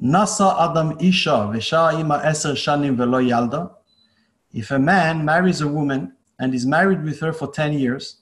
If 0.00 0.40
a 4.70 4.78
man 4.78 5.24
marries 5.24 5.60
a 5.60 5.68
woman 5.68 6.12
and 6.38 6.54
is 6.54 6.64
married 6.64 7.02
with 7.02 7.18
her 7.20 7.32
for 7.32 7.48
10 7.48 7.72
years 7.72 8.18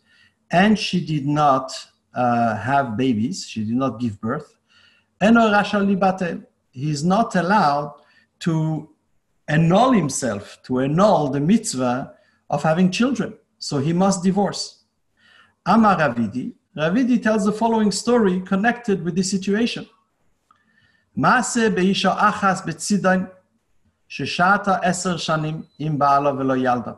and 0.51 0.79
she 0.79 1.05
did 1.05 1.27
not 1.27 1.73
uh, 2.15 2.57
have 2.57 2.97
babies, 2.97 3.47
she 3.47 3.63
did 3.65 3.77
not 3.77 4.01
give 4.01 4.19
birth. 4.21 4.57
He 5.21 6.91
is 6.91 7.05
not 7.05 7.37
allowed 7.37 7.95
to 8.41 8.89
annul 9.49 9.93
himself, 9.93 10.59
to 10.65 10.81
annul 10.81 11.29
the 11.29 11.41
mitzvah 11.41 12.15
of 12.49 12.63
having 12.63 12.91
children. 12.91 13.35
So 13.59 13.79
he 13.79 13.93
must 13.93 14.23
divorce. 14.23 14.85
Amar 15.67 15.99
Ravidi, 15.99 16.55
Ravidi 16.77 17.23
tells 17.23 17.45
the 17.45 17.53
following 17.53 17.91
story 17.91 18.41
connected 18.41 19.05
with 19.05 19.15
this 19.15 19.31
situation. 19.31 19.87
מעשה 21.16 21.70
באישה 21.70 22.30
אחס 22.30 22.62
בצידון, 22.66 23.26
ששהתה 24.08 24.76
עשר 24.82 25.18
שנים 25.18 25.62
עם 25.80 26.00
בעלה 26.00 26.34
ולא 26.34 26.58
ילדה. 26.58 26.94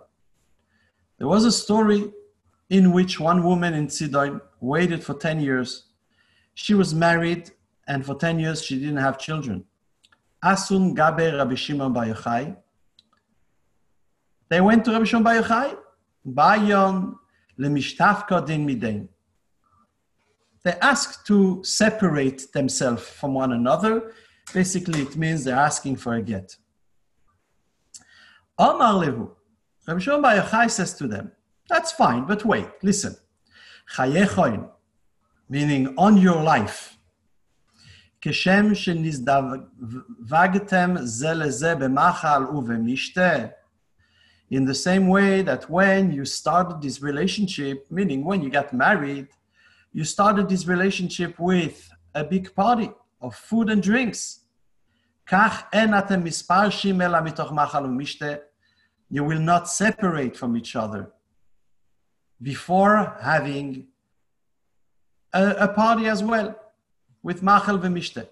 There 1.20 1.28
was 1.28 1.46
a 1.46 1.52
story 1.52 2.12
in 2.70 2.92
which 2.92 3.20
one 3.20 3.44
woman 3.44 3.74
in 3.74 3.88
Sidon 3.90 4.42
waited 4.60 5.04
for 5.04 5.14
10 5.14 5.40
years. 5.40 5.84
She 6.56 6.74
was 6.74 6.94
married, 6.94 7.52
and 7.88 8.06
for 8.06 8.16
10 8.16 8.40
years 8.40 8.64
she 8.64 8.80
didn't 8.80 8.98
have 8.98 9.18
children. 9.18 9.64
Asun 10.44 10.96
Gabe 10.96 11.36
Rabbi 11.38 11.56
Shimon 11.56 11.94
Bar 11.94 12.06
Yochai. 12.06 12.58
They 14.50 14.62
went 14.62 14.84
to 14.86 14.92
Rabbi 14.92 15.06
Shimon 15.06 15.24
Bar 15.24 15.36
Yochai. 15.42 15.78
Bayon 16.28 17.16
lemishtafka 17.60 18.46
din 18.46 18.66
midain. 18.66 19.08
They 20.68 20.76
asked 20.82 21.28
to 21.28 21.64
separate 21.64 22.52
themselves 22.54 23.04
from 23.04 23.34
one 23.34 23.52
another. 23.52 24.14
Basically, 24.54 25.02
it 25.02 25.16
means 25.16 25.44
they're 25.44 25.56
asking 25.56 25.98
for 25.98 26.14
a 26.16 26.22
get. 26.22 26.56
Amar 28.58 28.94
lehu. 29.04 29.32
Rabbi 29.88 30.00
Shimon 30.00 30.22
Bar 30.22 30.36
Yochai 30.38 30.70
says 30.72 30.94
to 30.96 31.08
them, 31.08 31.32
that's 31.68 31.92
fine, 31.92 32.26
but 32.26 32.46
wait, 32.46 32.68
listen. 32.82 33.16
Chayechoin, 33.96 34.70
meaning 35.50 35.94
on 35.98 36.18
your 36.18 36.42
life. 36.42 36.90
כשם 38.22 38.76
שנזדווגתם 38.76 39.66
זה 41.04 41.34
לזה 41.34 41.76
במחל 41.76 42.44
ובמשתה. 42.46 43.48
In 44.52 44.66
the 44.66 44.74
same 44.74 45.08
way 45.08 45.42
that 45.42 45.70
when 45.70 46.12
you 46.12 46.24
started 46.26 46.82
this 46.82 47.02
relationship, 47.02 47.86
meaning 47.92 48.24
when 48.24 48.42
you 48.42 48.50
got 48.50 48.72
married, 48.72 49.28
you 49.93 50.05
started 50.05 50.49
this 50.49 50.67
relationship 50.67 51.39
with 51.39 51.91
a 52.15 52.25
big 52.25 52.55
party 52.55 52.91
of 53.21 53.35
food 53.35 53.71
and 53.71 53.83
drinks. 53.83 54.41
You 59.11 59.25
will 59.25 59.41
not 59.41 59.69
separate 59.69 60.37
from 60.37 60.57
each 60.57 60.77
other 60.77 61.13
before 62.41 63.17
having 63.21 63.89
a, 65.33 65.51
a 65.51 65.69
party 65.69 66.07
as 66.07 66.23
well 66.23 66.55
with 67.23 67.43
Machel 67.43 67.79
v'mishte. 67.81 68.29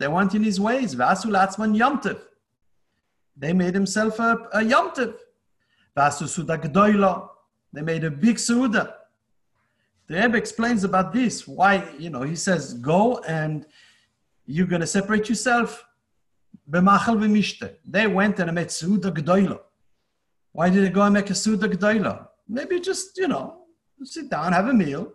They 0.00 0.08
went 0.08 0.34
in 0.34 0.44
his 0.44 0.60
ways. 0.60 0.96
They 3.36 3.52
made 3.52 3.74
himself 3.74 4.18
a, 4.18 4.48
a 4.52 4.64
they 7.72 7.82
made 7.82 8.04
a 8.04 8.10
big 8.10 8.38
suda. 8.38 8.97
The 10.08 10.14
Rebbe 10.16 10.36
explains 10.38 10.84
about 10.84 11.12
this, 11.12 11.46
why, 11.46 11.86
you 11.98 12.10
know, 12.10 12.22
he 12.22 12.34
says, 12.34 12.74
go 12.74 13.18
and 13.28 13.66
you're 14.46 14.66
going 14.66 14.80
to 14.80 14.86
separate 14.86 15.28
yourself. 15.28 15.84
They 16.66 16.80
went 18.06 18.38
and 18.40 18.54
made 18.54 18.70
suda 18.70 19.10
gdoila. 19.10 19.60
Why 20.52 20.70
did 20.70 20.84
they 20.84 20.90
go 20.90 21.02
and 21.02 21.14
make 21.14 21.28
a 21.30 21.34
suda 21.34 21.68
gdoila? 21.68 22.26
Maybe 22.48 22.80
just, 22.80 23.18
you 23.18 23.28
know, 23.28 23.66
sit 24.02 24.30
down, 24.30 24.52
have 24.52 24.68
a 24.68 24.72
meal, 24.72 25.12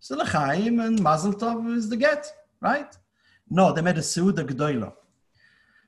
so 0.00 0.20
and 0.20 1.02
mazel 1.02 1.32
tov 1.32 1.74
is 1.74 1.88
the 1.88 1.96
get, 1.96 2.30
right? 2.60 2.94
No, 3.48 3.72
they 3.72 3.80
made 3.80 3.96
a 3.96 4.02
seuda 4.02 4.44
gdoila. 4.44 4.92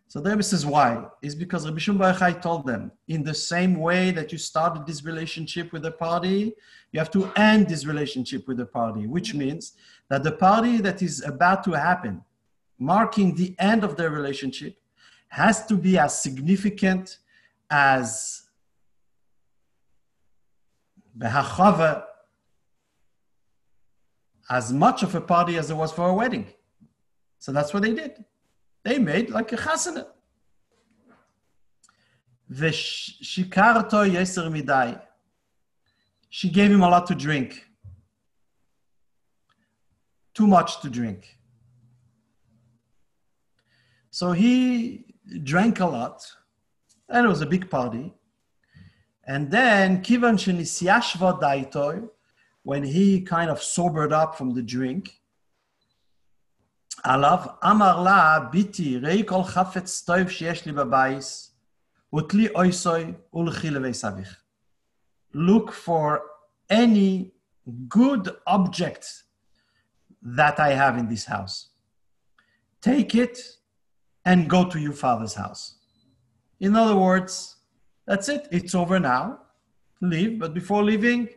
So 0.08 0.22
Rebbe 0.22 0.42
says 0.42 0.64
why? 0.64 1.04
Is 1.20 1.34
because 1.34 1.66
Rabbi 1.66 1.78
Shimon 1.78 1.98
Bar 1.98 2.32
told 2.34 2.66
them, 2.66 2.92
in 3.08 3.24
the 3.24 3.34
same 3.34 3.74
way 3.80 4.12
that 4.12 4.30
you 4.30 4.38
started 4.38 4.86
this 4.86 5.04
relationship 5.04 5.72
with 5.72 5.82
the 5.82 5.90
party, 5.90 6.54
you 6.92 7.00
have 7.00 7.10
to 7.10 7.30
end 7.36 7.68
this 7.68 7.86
relationship 7.86 8.46
with 8.46 8.58
the 8.58 8.66
party, 8.66 9.06
which 9.06 9.34
means 9.34 9.72
that 10.08 10.22
the 10.22 10.32
party 10.32 10.78
that 10.78 11.02
is 11.02 11.22
about 11.24 11.64
to 11.64 11.72
happen, 11.72 12.22
marking 12.78 13.34
the 13.34 13.56
end 13.58 13.82
of 13.82 13.96
their 13.96 14.10
relationship, 14.10 14.76
has 15.28 15.66
to 15.66 15.74
be 15.76 15.98
as 15.98 16.22
significant 16.22 17.18
as 17.68 18.44
behachava 21.18 22.04
as 24.48 24.72
much 24.72 25.02
of 25.02 25.14
a 25.16 25.20
party 25.20 25.56
as 25.56 25.66
there 25.66 25.76
was 25.76 25.92
for 25.92 26.08
a 26.08 26.14
wedding. 26.14 26.46
So 27.40 27.50
that's 27.50 27.74
what 27.74 27.82
they 27.82 27.92
did. 27.92 28.24
They 28.86 28.98
made 29.00 29.30
like 29.30 29.50
a 29.52 29.56
chasana. 29.56 30.06
Midai. 34.48 35.00
She 36.28 36.48
gave 36.48 36.70
him 36.70 36.82
a 36.84 36.88
lot 36.88 37.08
to 37.08 37.16
drink. 37.16 37.66
Too 40.34 40.46
much 40.46 40.80
to 40.82 40.88
drink. 40.88 41.36
So 44.10 44.30
he 44.30 45.16
drank 45.42 45.80
a 45.80 45.86
lot, 45.86 46.24
and 47.08 47.26
it 47.26 47.28
was 47.28 47.40
a 47.40 47.46
big 47.46 47.68
party. 47.68 48.14
And 49.26 49.50
then, 49.50 50.00
kivan 50.00 50.36
shenisyashva 50.38 51.40
daitoi, 51.40 52.08
when 52.62 52.84
he 52.84 53.22
kind 53.22 53.50
of 53.50 53.60
sobered 53.60 54.12
up 54.12 54.38
from 54.38 54.54
the 54.54 54.62
drink, 54.62 55.22
עליו 57.03 57.39
אמר 57.63 58.03
לה, 58.03 58.39
ביתי, 58.51 58.97
ראי 58.97 59.23
כל 59.27 59.43
חפץ 59.43 60.01
טוב 60.01 60.29
שיש 60.29 60.65
לי 60.65 60.71
בבייס, 60.71 61.57
ותלי 62.15 62.47
אויסוי 62.55 63.13
ולכי 63.33 63.69
לבייס 63.69 64.05
אביך. 64.05 64.41
Look 65.33 65.71
for 65.85 66.19
any 66.71 67.31
good 67.87 68.29
object 68.47 69.05
that 70.37 70.59
I 70.59 70.71
have 70.73 70.97
in 70.97 71.07
this 71.07 71.25
house. 71.25 71.69
Take 72.81 73.15
it 73.15 73.37
and 74.25 74.49
go 74.49 74.69
to 74.69 74.79
your 74.79 74.93
father's 74.93 75.35
house. 75.35 75.77
In 76.59 76.75
other 76.75 76.95
words, 76.95 77.57
that's 78.05 78.29
it. 78.29 78.47
It's 78.51 78.75
over 78.75 78.99
now. 78.99 79.39
Leave, 80.01 80.39
but 80.39 80.53
before 80.53 80.83
leaving, 80.83 81.29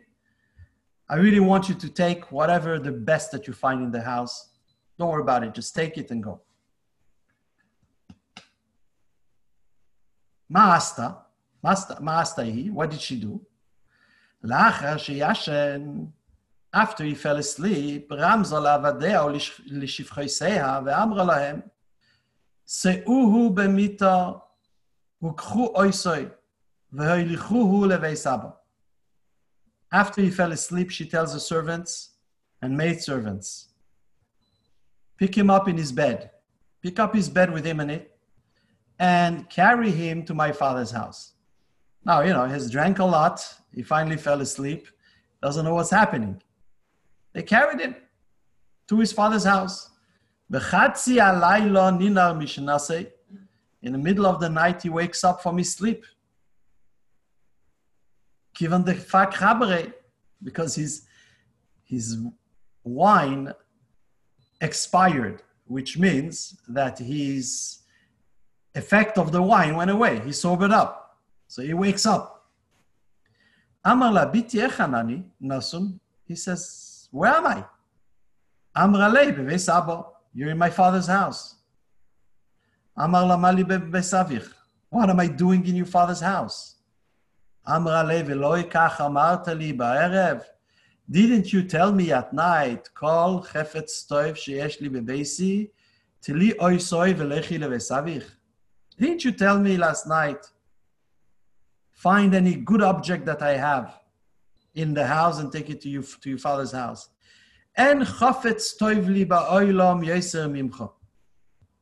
I 1.07 1.15
really 1.15 1.39
want 1.39 1.69
you 1.69 1.75
to 1.75 1.89
take 1.89 2.31
whatever 2.31 2.79
the 2.79 2.91
best 2.91 3.31
that 3.31 3.47
you 3.47 3.53
find 3.53 3.83
in 3.83 3.91
the 3.91 4.01
house. 4.01 4.48
Don't 4.99 5.09
worry 5.09 5.21
about 5.21 5.43
it. 5.43 5.53
Just 5.53 5.75
take 5.75 5.97
it 5.97 6.11
and 6.11 6.23
go. 6.23 6.41
Maasta, 10.51 11.17
Maasta, 11.63 12.43
he, 12.45 12.69
what 12.69 12.89
did 12.89 13.01
she 13.01 13.15
do? 13.19 13.41
לאחר 14.43 14.97
שישן, 14.97 16.05
after 16.75 17.03
he 17.03 17.15
fell 17.15 17.37
asleep, 17.37 18.11
רמזה 18.11 18.59
לעבדיה 18.59 19.25
ולשפחיסיה 19.25 20.79
ואמרה 20.85 21.23
להם, 21.23 21.59
שאוהו 22.67 23.53
במיתה 23.53 24.31
וקחו 25.23 25.73
אויסוי 25.75 26.25
והוליכוהו 26.91 27.85
לבית 27.85 28.17
סבא. 28.17 28.49
After 29.93 30.21
he 30.21 30.31
fell 30.31 30.51
asleep, 30.51 30.89
she 30.89 31.05
tells 31.05 31.33
the 31.33 31.39
servants 31.39 32.15
and 32.61 32.77
maid 32.77 33.01
servants, 33.01 33.68
pick 35.20 35.36
him 35.36 35.50
up 35.50 35.68
in 35.68 35.76
his 35.76 35.92
bed, 35.92 36.30
pick 36.82 36.98
up 36.98 37.14
his 37.14 37.28
bed 37.28 37.52
with 37.52 37.64
him 37.64 37.78
in 37.78 37.90
it, 37.90 38.16
and 38.98 39.48
carry 39.50 39.90
him 39.90 40.24
to 40.24 40.32
my 40.32 40.50
father's 40.50 40.90
house. 40.90 41.34
Now, 42.06 42.22
you 42.22 42.32
know, 42.32 42.46
he's 42.46 42.70
drank 42.70 42.98
a 42.98 43.04
lot. 43.04 43.46
He 43.74 43.82
finally 43.82 44.16
fell 44.16 44.40
asleep, 44.40 44.88
doesn't 45.42 45.64
know 45.66 45.74
what's 45.74 45.90
happening. 45.90 46.40
They 47.34 47.42
carried 47.42 47.80
him 47.80 47.94
to 48.88 48.98
his 48.98 49.12
father's 49.12 49.44
house. 49.44 49.90
In 53.82 53.92
the 53.92 53.98
middle 53.98 54.26
of 54.26 54.40
the 54.40 54.48
night, 54.48 54.82
he 54.82 54.88
wakes 54.88 55.22
up 55.22 55.42
from 55.42 55.58
his 55.58 55.72
sleep. 55.72 56.04
Given 58.54 58.84
the 58.84 58.94
because 60.42 60.74
his, 60.74 61.06
his 61.84 62.16
wine 62.82 63.52
expired, 64.60 65.42
which 65.66 65.98
means 65.98 66.60
that 66.68 66.98
his 66.98 67.78
effect 68.74 69.18
of 69.18 69.32
the 69.32 69.42
wine 69.42 69.76
went 69.76 69.90
away. 69.90 70.20
He 70.20 70.32
sobered 70.32 70.70
up. 70.70 71.18
So 71.48 71.62
he 71.62 71.74
wakes 71.74 72.06
up. 72.06 72.46
Amar 73.84 74.12
la 74.12 74.30
biti 74.30 74.60
echanani 74.66 75.24
nasun. 75.42 75.98
He 76.26 76.36
says, 76.36 77.08
where 77.10 77.32
am 77.32 77.46
I? 77.46 77.64
Amra 78.74 79.08
le 79.08 79.32
beves 79.32 79.68
You're 80.32 80.50
in 80.50 80.58
my 80.58 80.70
father's 80.70 81.08
house. 81.08 81.56
Amar 82.96 83.24
lamali 83.24 83.64
besavich. 83.64 84.48
What 84.90 85.10
am 85.10 85.20
I 85.20 85.26
doing 85.26 85.66
in 85.66 85.74
your 85.74 85.86
father's 85.86 86.20
house? 86.20 86.76
Amra 87.66 88.04
levi 88.04 88.34
kach 88.64 88.96
amarta 88.98 89.58
li 89.58 89.72
ba'erev. 89.72 90.44
Didn't 91.10 91.52
you 91.52 91.64
tell 91.64 91.92
me 91.92 92.12
at 92.12 92.32
night, 92.32 92.88
kol 92.94 93.42
chefetz 93.42 94.06
toiv 94.08 94.34
sheyesh 94.36 94.80
li 94.80 95.70
tili 96.22 96.56
oisoi 96.56 97.14
velechi 97.14 97.58
levesavich? 97.58 98.24
Didn't 98.96 99.24
you 99.24 99.32
tell 99.32 99.58
me 99.58 99.76
last 99.76 100.06
night, 100.06 100.46
find 101.90 102.32
any 102.32 102.54
good 102.54 102.82
object 102.82 103.26
that 103.26 103.42
I 103.42 103.56
have 103.56 103.98
in 104.74 104.94
the 104.94 105.04
house 105.04 105.40
and 105.40 105.50
take 105.50 105.68
it 105.68 105.80
to 105.80 105.88
you 105.88 106.02
to 106.02 106.28
your 106.28 106.38
father's 106.38 106.70
house? 106.70 107.08
En 107.76 108.02
chafetz 108.02 108.78
toiv 108.80 109.08
li 109.08 109.24
ba'oilam 109.24 110.06
yeser 110.06 110.48
mimcha. 110.48 110.92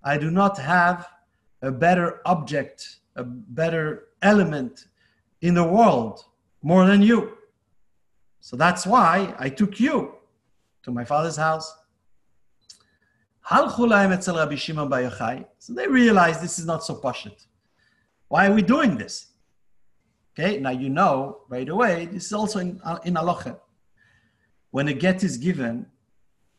I 0.03 0.17
do 0.17 0.31
not 0.31 0.57
have 0.57 1.07
a 1.61 1.71
better 1.71 2.23
object, 2.25 3.01
a 3.17 3.25
better 3.25 4.05
element 4.23 4.87
in 5.43 5.53
the 5.53 5.65
world 5.65 6.25
more 6.63 6.87
than 6.87 7.03
you. 7.03 7.38
So 8.49 8.57
that's 8.57 8.87
why 8.87 9.35
I 9.39 9.51
took 9.51 9.79
you 9.79 10.15
to 10.83 10.91
my 10.91 11.05
father's 11.05 11.37
house. 11.37 11.71
So 13.51 13.67
they 15.75 15.87
realized 15.87 16.43
this 16.43 16.59
is 16.59 16.65
not 16.65 16.83
so 16.83 16.95
pashut. 16.95 17.45
Why 18.29 18.47
are 18.47 18.55
we 18.55 18.63
doing 18.63 18.97
this? 18.97 19.27
Okay, 20.33 20.59
now 20.61 20.71
you 20.71 20.89
know 20.89 21.43
right 21.51 21.69
away, 21.69 22.07
this 22.07 22.25
is 22.25 22.33
also 22.33 22.61
in, 22.61 22.81
uh, 22.85 22.99
in 23.05 23.17
halacha. 23.17 23.61
When 24.71 24.89
a 24.89 24.95
get 24.95 25.23
is 25.23 25.37
given, 25.37 25.85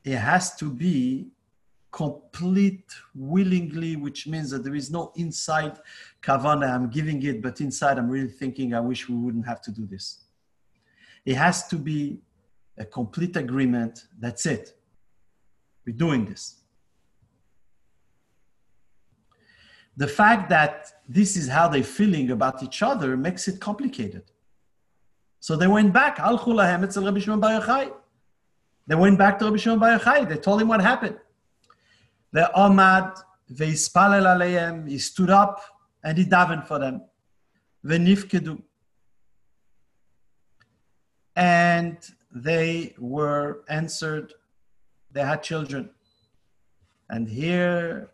it 0.04 0.18
has 0.18 0.56
to 0.58 0.70
be 0.70 1.32
complete 1.90 2.86
willingly, 3.16 3.96
which 3.96 4.28
means 4.28 4.52
that 4.52 4.64
there 4.64 4.76
is 4.76 4.92
no 4.92 5.12
inside 5.16 5.80
kavana, 6.22 6.72
I'm 6.72 6.92
giving 6.92 7.24
it, 7.24 7.42
but 7.42 7.60
inside 7.62 7.98
I'm 7.98 8.12
really 8.12 8.30
thinking, 8.30 8.76
I 8.76 8.80
wish 8.80 9.10
we 9.10 9.16
wouldn't 9.16 9.48
have 9.48 9.64
to 9.64 9.72
do 9.72 9.88
this. 9.88 10.26
It 11.25 11.36
has 11.36 11.68
to 11.68 11.75
be 11.75 12.19
a 12.77 12.86
complete 12.86 13.36
agreement. 13.36 14.06
That's 14.19 14.45
it. 14.45 14.77
We're 15.86 15.95
doing 15.95 16.25
this. 16.25 16.56
The 19.98 20.07
fact 20.07 20.50
that 20.50 20.88
this 21.07 21.36
is 21.36 21.50
how 21.50 21.68
they're 21.68 21.83
feeling 21.83 22.31
about 22.31 22.63
each 22.63 22.81
other 22.81 23.18
makes 23.18 23.48
it 23.50 23.60
complicated. 23.60 24.24
So 25.42 25.56
they 25.56 25.68
went 25.68 25.92
back. 25.92 26.18
They 26.18 26.24
went 28.95 29.18
back 29.18 29.39
to 29.39 29.45
Rabbi 29.45 29.57
Shimon 29.57 29.80
Bar 29.80 30.00
Yochai. 30.00 30.30
They 30.30 30.38
told 30.38 30.62
him 30.62 30.68
what 30.69 30.81
happened. 30.81 31.18
The 32.31 32.50
Omad, 32.56 33.21
Veispalel 33.51 34.25
Aleim, 34.25 34.88
he 34.88 34.98
stood 35.00 35.30
up 35.30 35.62
and 36.04 36.18
he 36.18 36.25
davened 36.25 36.66
for 36.68 36.80
them. 36.80 37.01
Venifkedu. 37.86 38.62
And 41.40 41.98
they 42.34 42.94
were 43.00 43.64
answered. 43.70 44.34
They 45.14 45.22
had 45.22 45.42
children. 45.42 45.90
And 47.10 47.30
here 47.30 48.12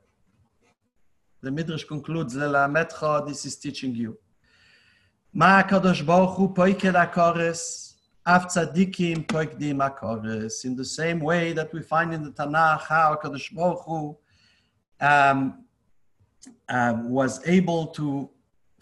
the 1.42 1.50
Midrash 1.50 1.86
concludes, 1.86 2.34
this 2.36 3.46
is 3.46 3.56
teaching 3.56 3.96
you. 3.96 4.18
Ma 5.34 5.64
kadosh 5.64 6.06
baruch 6.06 6.38
hu 6.38 6.54
poikel 6.54 6.94
poikdim. 9.26 10.66
In 10.66 10.76
the 10.76 10.86
same 10.86 11.20
way 11.20 11.52
that 11.54 11.74
we 11.74 11.82
find 11.82 12.14
in 12.14 12.24
the 12.24 12.32
Tanakh 12.32 12.82
how 12.82 13.20
kadosh 13.24 13.54
baruch 13.56 13.84
hu 13.86 14.18
um, 15.02 15.66
um, 16.70 17.10
was 17.10 17.46
able 17.48 17.88
to 17.88 18.30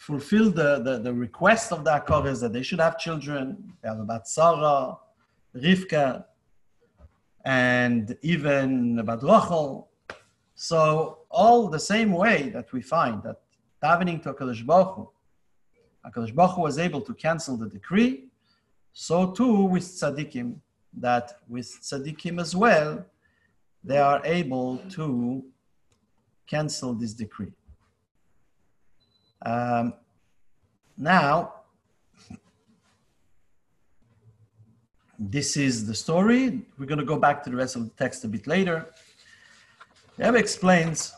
fulfill 0.07 0.51
the, 0.51 0.81
the, 0.83 1.00
the 1.00 1.13
request 1.13 1.71
of 1.71 1.85
the 1.85 1.91
Akores 1.91 2.41
that 2.41 2.51
they 2.51 2.61
should 2.61 2.81
have 2.81 2.97
children. 2.97 3.73
They 3.81 3.88
have 3.88 4.01
about 4.01 4.27
Sarah, 4.27 4.97
Rivka, 5.55 6.25
and 7.45 8.17
even 8.21 9.00
about 9.00 9.23
Rachel. 9.23 9.88
So 10.55 11.19
all 11.31 11.69
the 11.69 11.79
same 11.79 12.11
way 12.11 12.50
that 12.50 12.73
we 12.73 12.81
find 12.81 13.23
that 13.23 13.38
davening 13.81 14.21
to 14.23 14.33
HaKadosh 14.33 14.65
Baruch 14.65 14.95
Hu, 14.95 15.09
HaKadosh 16.06 16.35
Baruch 16.35 16.56
Hu 16.56 16.61
was 16.63 16.77
able 16.79 16.99
to 17.01 17.13
cancel 17.13 17.56
the 17.56 17.69
decree, 17.69 18.25
so 18.91 19.31
too 19.31 19.63
with 19.73 19.83
tzaddikim, 19.83 20.56
that 20.97 21.39
with 21.47 21.69
tzaddikim 21.81 22.41
as 22.41 22.53
well, 22.53 23.06
they 23.85 23.99
are 23.99 24.21
able 24.25 24.79
to 24.89 25.45
cancel 26.45 26.94
this 26.94 27.13
decree. 27.13 27.53
Um, 29.44 29.94
now, 30.98 31.54
this 35.19 35.57
is 35.57 35.86
the 35.86 35.94
story. 35.94 36.62
We're 36.78 36.86
going 36.86 37.00
to 37.00 37.06
go 37.06 37.18
back 37.18 37.44
to 37.44 37.50
the 37.50 37.56
rest 37.56 37.75
of 37.75 37.84
the 37.84 37.92
text 37.92 38.24
a 38.24 38.28
bit 38.28 38.48
later. 38.48 38.88
Rebbe 40.18 40.38
explains 40.38 41.13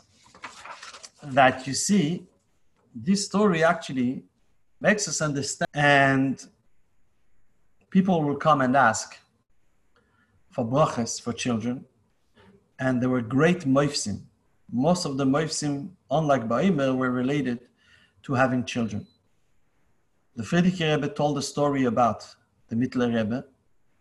that 1.22 1.66
you 1.66 1.74
see, 1.74 2.26
this 2.94 3.26
story 3.26 3.62
actually 3.62 4.24
makes 4.80 5.06
us 5.06 5.20
understand, 5.20 5.68
and 5.74 6.44
people 7.90 8.22
will 8.22 8.36
come 8.36 8.60
and 8.60 8.76
ask 8.76 9.16
for 10.50 10.64
brachas 10.64 11.20
for 11.20 11.32
children, 11.32 11.84
and 12.78 13.02
there 13.02 13.10
were 13.10 13.20
great 13.20 13.60
moifsim 13.60 14.22
most 14.72 15.04
of 15.04 15.16
the 15.16 15.24
Moifsim, 15.24 15.90
unlike 16.10 16.48
Ba'imer, 16.48 16.96
were 16.96 17.10
related 17.10 17.60
to 18.26 18.34
having 18.34 18.64
children. 18.64 19.06
The 20.34 20.42
Frierdiker 20.42 20.96
Rebbe 20.96 21.08
told 21.08 21.38
a 21.38 21.42
story 21.42 21.84
about 21.84 22.26
the 22.68 22.74
Mittler 22.74 23.14
Rebbe, 23.14 23.44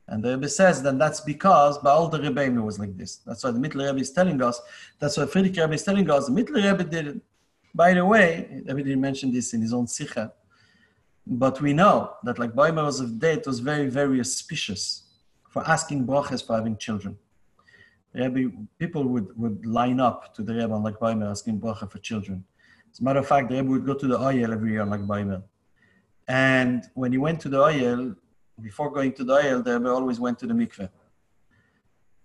and 0.07 0.23
the 0.23 0.31
Rebbe 0.35 0.49
says 0.49 0.81
that 0.81 0.97
that's 0.97 1.21
because 1.21 1.77
Baal 1.77 2.09
the 2.09 2.19
Rebbe 2.19 2.59
was 2.59 2.79
like 2.79 2.97
this. 2.97 3.17
That's 3.17 3.43
why 3.43 3.51
the 3.51 3.59
Mittler 3.59 3.85
Rebbe 3.85 3.99
is 3.99 4.11
telling 4.11 4.41
us, 4.41 4.59
that's 4.97 5.15
why 5.17 5.25
Frierdiker 5.25 5.61
Rebbe 5.61 5.75
is 5.75 5.83
telling 5.83 6.09
us, 6.09 6.25
the 6.25 6.31
Mittler 6.31 6.71
Rebbe 6.71 6.83
did 6.83 7.07
it. 7.07 7.21
By 7.75 7.93
the 7.93 8.03
way, 8.03 8.63
Rebbe 8.65 8.81
didn't 8.81 9.01
mention 9.01 9.31
this 9.31 9.53
in 9.53 9.61
his 9.61 9.73
own 9.73 9.85
Sikha, 9.85 10.33
but 11.27 11.61
we 11.61 11.73
know 11.73 12.15
that 12.23 12.39
Lag 12.39 12.51
Ba'imer 12.55 12.83
was 12.83 12.99
of 13.01 13.23
it 13.23 13.45
was 13.45 13.59
very, 13.59 13.87
very 13.89 14.19
auspicious 14.19 15.03
for 15.51 15.61
asking 15.69 16.07
brachas 16.07 16.43
for 16.43 16.55
having 16.55 16.77
children. 16.77 17.15
Rebbe, 18.13 18.51
people 18.79 19.03
would, 19.03 19.37
would 19.37 19.65
line 19.67 19.99
up 19.99 20.33
to 20.33 20.41
the 20.41 20.55
Rebbe 20.55 20.73
on 20.73 20.81
Lag 20.81 20.95
Baimer 20.95 21.29
asking 21.29 21.59
bracha 21.59 21.91
for 21.91 21.99
children. 21.99 22.43
As 22.95 23.01
a 23.01 23.03
matter 23.03 23.19
of 23.19 23.27
fact, 23.27 23.49
the 23.49 23.61
would 23.61 23.85
go 23.85 23.93
to 23.93 24.07
the 24.07 24.17
Oyel 24.17 24.53
every 24.53 24.71
year 24.71 24.85
Lag 24.85 25.05
Baimer. 25.05 25.43
And 26.29 26.85
when 26.93 27.11
he 27.11 27.17
went 27.17 27.41
to 27.41 27.49
the 27.49 27.57
Oyel, 27.57 28.15
before 28.61 28.89
going 28.89 29.11
to 29.15 29.25
the 29.25 29.33
Oyel, 29.33 29.65
the 29.65 29.73
Rebbe 29.73 29.89
always 29.89 30.17
went 30.17 30.39
to 30.39 30.47
the 30.47 30.53
mikveh. 30.53 30.87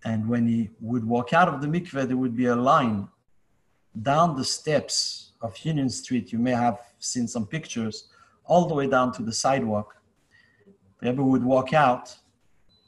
And 0.05 0.29
when 0.29 0.47
he 0.47 0.71
would 0.81 1.05
walk 1.05 1.33
out 1.33 1.49
of 1.49 1.61
the 1.61 1.67
mikveh, 1.67 2.07
there 2.07 2.17
would 2.17 2.37
be 2.37 2.47
a 2.47 2.55
line 2.55 3.09
down 4.01 4.37
the 4.37 4.45
steps 4.45 5.33
of 5.43 5.59
Union 5.65 5.91
Street. 5.91 6.31
You 6.31 6.39
may 6.39 6.53
have 6.53 6.79
seen 7.01 7.27
some 7.27 7.49
pictures, 7.49 8.09
all 8.45 8.67
the 8.67 8.75
way 8.75 8.87
down 8.87 9.11
to 9.15 9.25
the 9.25 9.33
sidewalk. 9.33 9.97
The 11.01 11.11
Rebbe 11.11 11.25
would 11.25 11.43
walk 11.43 11.75
out 11.75 12.17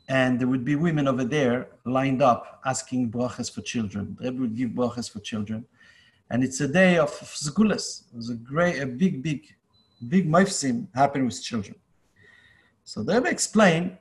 and 0.09 0.39
there 0.39 0.47
would 0.47 0.65
be 0.65 0.77
women 0.77 1.09
over 1.09 1.25
there 1.25 1.67
lined 1.85 2.23
up 2.23 2.61
asking 2.65 3.11
brachas 3.11 3.53
for 3.53 3.61
children. 3.61 4.17
The 4.21 4.31
Rebbe 4.31 4.41
would 4.43 4.57
give 4.57 4.71
brachas 4.71 5.11
for 5.11 5.19
children. 5.19 5.67
And 6.33 6.43
it's 6.43 6.63
a 6.63 6.67
day 6.67 6.97
of 6.97 7.11
zgulas. 7.11 8.05
It 8.11 8.17
was 8.17 8.31
a 8.31 8.35
great, 8.35 8.81
a 8.81 8.87
big, 8.87 9.23
big, 9.23 9.55
big 10.09 10.27
mifsim 10.27 10.87
happened 10.95 11.27
with 11.27 11.43
children. 11.43 11.77
So 12.85 13.03
the 13.03 13.17
Rebbe 13.17 13.29
explained 13.29 13.99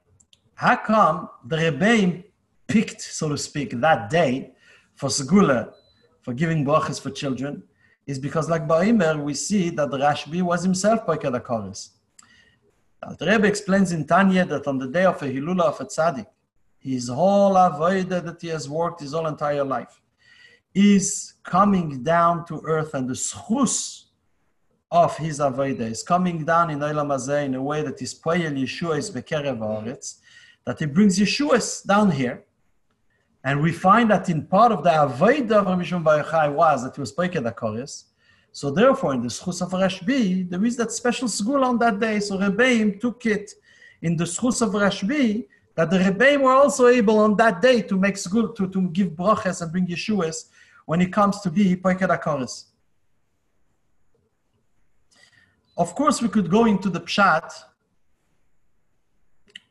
how 0.56 0.78
come 0.78 1.30
the 1.46 1.58
Rebbeim 1.58 2.24
picked, 2.70 3.02
so 3.02 3.28
to 3.28 3.38
speak, 3.38 3.72
that 3.82 4.10
day 4.10 4.54
for 4.96 5.10
segula, 5.10 5.74
for 6.22 6.34
giving 6.34 6.64
brachas 6.64 7.02
for 7.02 7.12
children, 7.12 7.64
is 8.08 8.18
because 8.18 8.50
Lag 8.50 8.66
Ba'imer, 8.66 9.22
we 9.22 9.34
see 9.34 9.70
that 9.72 9.92
the 9.92 9.98
Rashbi 9.98 10.42
was 10.42 10.64
himself 10.64 11.06
Poikad 11.06 11.38
HaKoris. 11.38 11.90
The 13.20 13.26
Rebbe 13.26 13.46
explains 13.46 13.92
in 13.92 14.08
Tanya 14.08 14.46
that 14.46 14.68
on 14.68 14.78
the 14.78 14.88
day 14.88 15.04
of 15.04 15.22
a 15.22 15.26
Hilula 15.26 15.64
of 15.64 15.82
a 15.82 15.86
tzaddik, 15.86 16.28
his 16.80 17.10
whole 17.10 17.56
avodah 17.56 18.24
that 18.24 18.42
he 18.42 18.48
has 18.48 18.70
worked 18.70 19.02
his 19.02 19.12
whole 19.12 19.28
entire 19.28 19.66
life 19.66 20.01
is 20.74 21.34
coming 21.44 22.04
down 22.04 22.46
to 22.46 22.62
earth, 22.66 22.94
and 22.94 23.10
the 23.10 23.14
schus 23.14 24.06
of 24.92 25.16
his 25.18 25.40
avodah 25.40 25.90
is 25.92 26.04
coming 26.04 26.44
down 26.44 26.70
in 26.70 26.80
Hazeh 26.80 27.46
in 27.46 27.56
a 27.56 27.62
way 27.62 27.82
that 27.82 28.02
is 28.02 28.14
poyel 28.14 28.58
Yeshua 28.58 28.98
is 28.98 29.10
bekerev 29.10 29.60
haaretz, 29.60 30.20
that 30.66 30.80
he 30.80 30.86
brings 30.86 31.18
Yeshua's 31.18 31.82
down 31.82 32.12
here. 32.12 32.44
And 33.44 33.62
we 33.62 33.72
find 33.72 34.12
that 34.12 34.30
in 34.30 34.46
part 34.46 34.72
of 34.72 34.84
the 34.84 34.92
avodah 34.92 35.52
of 35.52 35.66
Rabbi 35.68 35.84
Shimon 35.84 36.04
Bar 36.04 36.52
was 36.52 36.84
that 36.84 36.96
he 36.96 37.02
was 37.02 37.14
poiked 37.14 37.36
akoris, 37.52 38.06
so 38.54 38.70
therefore, 38.70 39.14
in 39.14 39.22
the 39.22 39.30
Schus 39.30 39.62
of 39.62 39.72
Rashbi, 39.72 40.50
there 40.50 40.64
is 40.66 40.76
that 40.78 40.92
special 40.92 41.28
school 41.28 41.64
on 41.64 41.78
that 41.80 42.00
day. 42.00 42.20
So 42.20 42.38
Rebbeim 42.38 43.00
took 43.00 43.26
it 43.26 43.52
in 44.02 44.18
the 44.18 44.26
Schus 44.26 44.62
of 44.62 44.72
Rashbi 44.72 45.48
that 45.76 45.90
the 45.90 46.00
Rebbeim 46.00 46.42
were 46.42 46.52
also 46.52 46.88
able 46.88 47.20
on 47.20 47.38
that 47.38 47.62
day 47.62 47.82
to 47.84 47.98
make 47.98 48.18
school, 48.18 48.50
to, 48.50 48.68
to 48.68 48.90
give 48.90 49.10
brachas 49.10 49.62
and 49.62 49.72
bring 49.72 49.88
Yeshuas 49.88 50.50
when 50.92 51.00
it 51.00 51.14
comes 51.14 51.40
to 51.40 51.50
be 51.50 51.74
Poiked 51.78 52.10
HaKoros. 52.16 52.66
Of 55.78 55.96
course, 55.96 56.22
we 56.22 56.28
could 56.28 56.50
go 56.52 56.66
into 56.66 56.90
the 56.90 57.00
pshat 57.00 57.50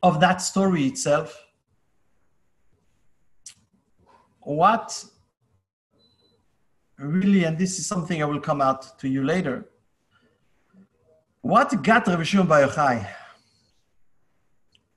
of 0.02 0.18
that 0.20 0.38
story 0.40 0.86
itself. 0.86 1.28
What 4.38 5.04
really, 6.96 7.44
and 7.44 7.58
this 7.58 7.78
is 7.78 7.86
something 7.86 8.22
I 8.22 8.24
will 8.24 8.40
come 8.40 8.62
out 8.62 8.98
to 9.00 9.06
you 9.06 9.22
later, 9.22 9.68
what 11.42 11.82
got 11.82 12.06
Rabbi 12.06 12.22
Shimon 12.22 12.46
Bar 12.46 12.62
Yochai 12.62 13.06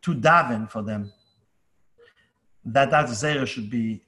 to 0.04 0.16
daven 0.16 0.72
for 0.72 0.84
them 0.84 1.12
that 2.64 2.92
that 2.92 3.08
zera 3.10 3.46
should 3.46 3.70
be 3.70 4.02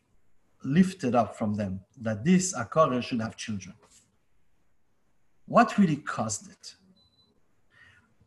lifted 0.66 1.16
up 1.16 1.38
from 1.38 1.56
them, 1.56 1.82
that 2.02 2.24
this 2.24 2.54
akara 2.54 3.02
should 3.02 3.22
have 3.22 3.38
children? 3.38 3.76
What 5.46 5.78
really 5.78 5.98
caused 5.98 6.50
it? 6.50 6.76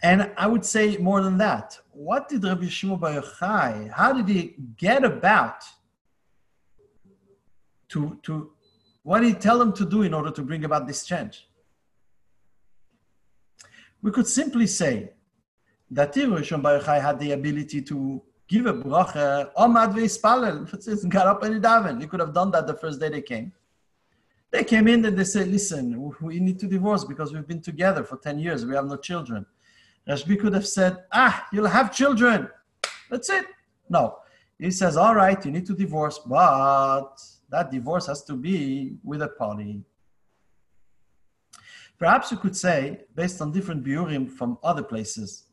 And 0.02 0.30
I 0.36 0.46
would 0.46 0.64
say 0.64 0.96
more 0.96 1.22
than 1.22 1.38
that. 1.38 1.76
What 1.90 2.28
did 2.28 2.44
Rabbi 2.44 2.68
Shimon 2.68 2.98
Bar 2.98 3.20
Yochai, 3.20 3.90
how 3.90 4.12
did 4.12 4.28
he 4.28 4.54
get 4.76 5.04
about 5.04 5.64
to, 7.88 8.18
to 8.22 8.52
what 9.02 9.20
did 9.20 9.28
he 9.28 9.34
tell 9.34 9.58
them 9.58 9.72
to 9.72 9.84
do 9.84 10.02
in 10.02 10.14
order 10.14 10.30
to 10.30 10.42
bring 10.42 10.64
about 10.64 10.86
this 10.86 11.04
change? 11.04 11.48
We 14.00 14.12
could 14.12 14.28
simply 14.28 14.68
say 14.68 15.14
that 15.90 16.14
Rabbi 16.14 16.42
Shimon 16.42 16.62
Bar 16.62 16.78
Yochai 16.78 17.02
had 17.02 17.18
the 17.18 17.32
ability 17.32 17.82
to 17.82 18.22
give 18.48 18.66
a 18.66 18.72
bracha, 18.72 19.52
Omad 19.54 19.94
ve'ispalel, 19.94 21.08
got 21.08 21.26
up 21.26 21.42
and 21.42 21.62
daven. 21.62 22.00
You 22.00 22.08
could 22.08 22.20
have 22.20 22.32
done 22.32 22.50
that 22.52 22.66
the 22.66 22.74
first 22.74 22.98
day 22.98 23.10
they 23.10 23.22
came. 23.22 23.52
They 24.50 24.64
came 24.64 24.88
in 24.88 25.04
and 25.04 25.16
they 25.16 25.24
said, 25.24 25.48
listen, 25.48 26.12
we 26.22 26.40
need 26.40 26.58
to 26.60 26.66
divorce 26.66 27.04
because 27.04 27.32
we've 27.32 27.46
been 27.46 27.60
together 27.60 28.02
for 28.02 28.16
10 28.16 28.38
years. 28.38 28.64
We 28.64 28.74
have 28.74 28.86
no 28.86 28.96
children. 28.96 29.44
Rashbi 30.08 30.40
could 30.40 30.54
have 30.54 30.66
said, 30.66 31.04
ah, 31.12 31.46
you'll 31.52 31.66
have 31.66 31.94
children. 31.94 32.48
That's 33.10 33.28
it. 33.28 33.44
No. 33.90 34.18
He 34.58 34.70
says, 34.70 34.96
all 34.96 35.14
right, 35.14 35.44
you 35.44 35.50
need 35.50 35.66
to 35.66 35.74
divorce, 35.74 36.18
but 36.18 37.10
that 37.50 37.70
divorce 37.70 38.06
has 38.06 38.24
to 38.24 38.34
be 38.34 38.96
with 39.04 39.20
a 39.20 39.28
party. 39.28 39.82
Perhaps 41.98 42.30
you 42.30 42.38
could 42.38 42.56
say, 42.56 43.00
based 43.14 43.42
on 43.42 43.52
different 43.52 43.84
biurim 43.84 44.30
from 44.30 44.56
other 44.62 44.82
places, 44.82 45.44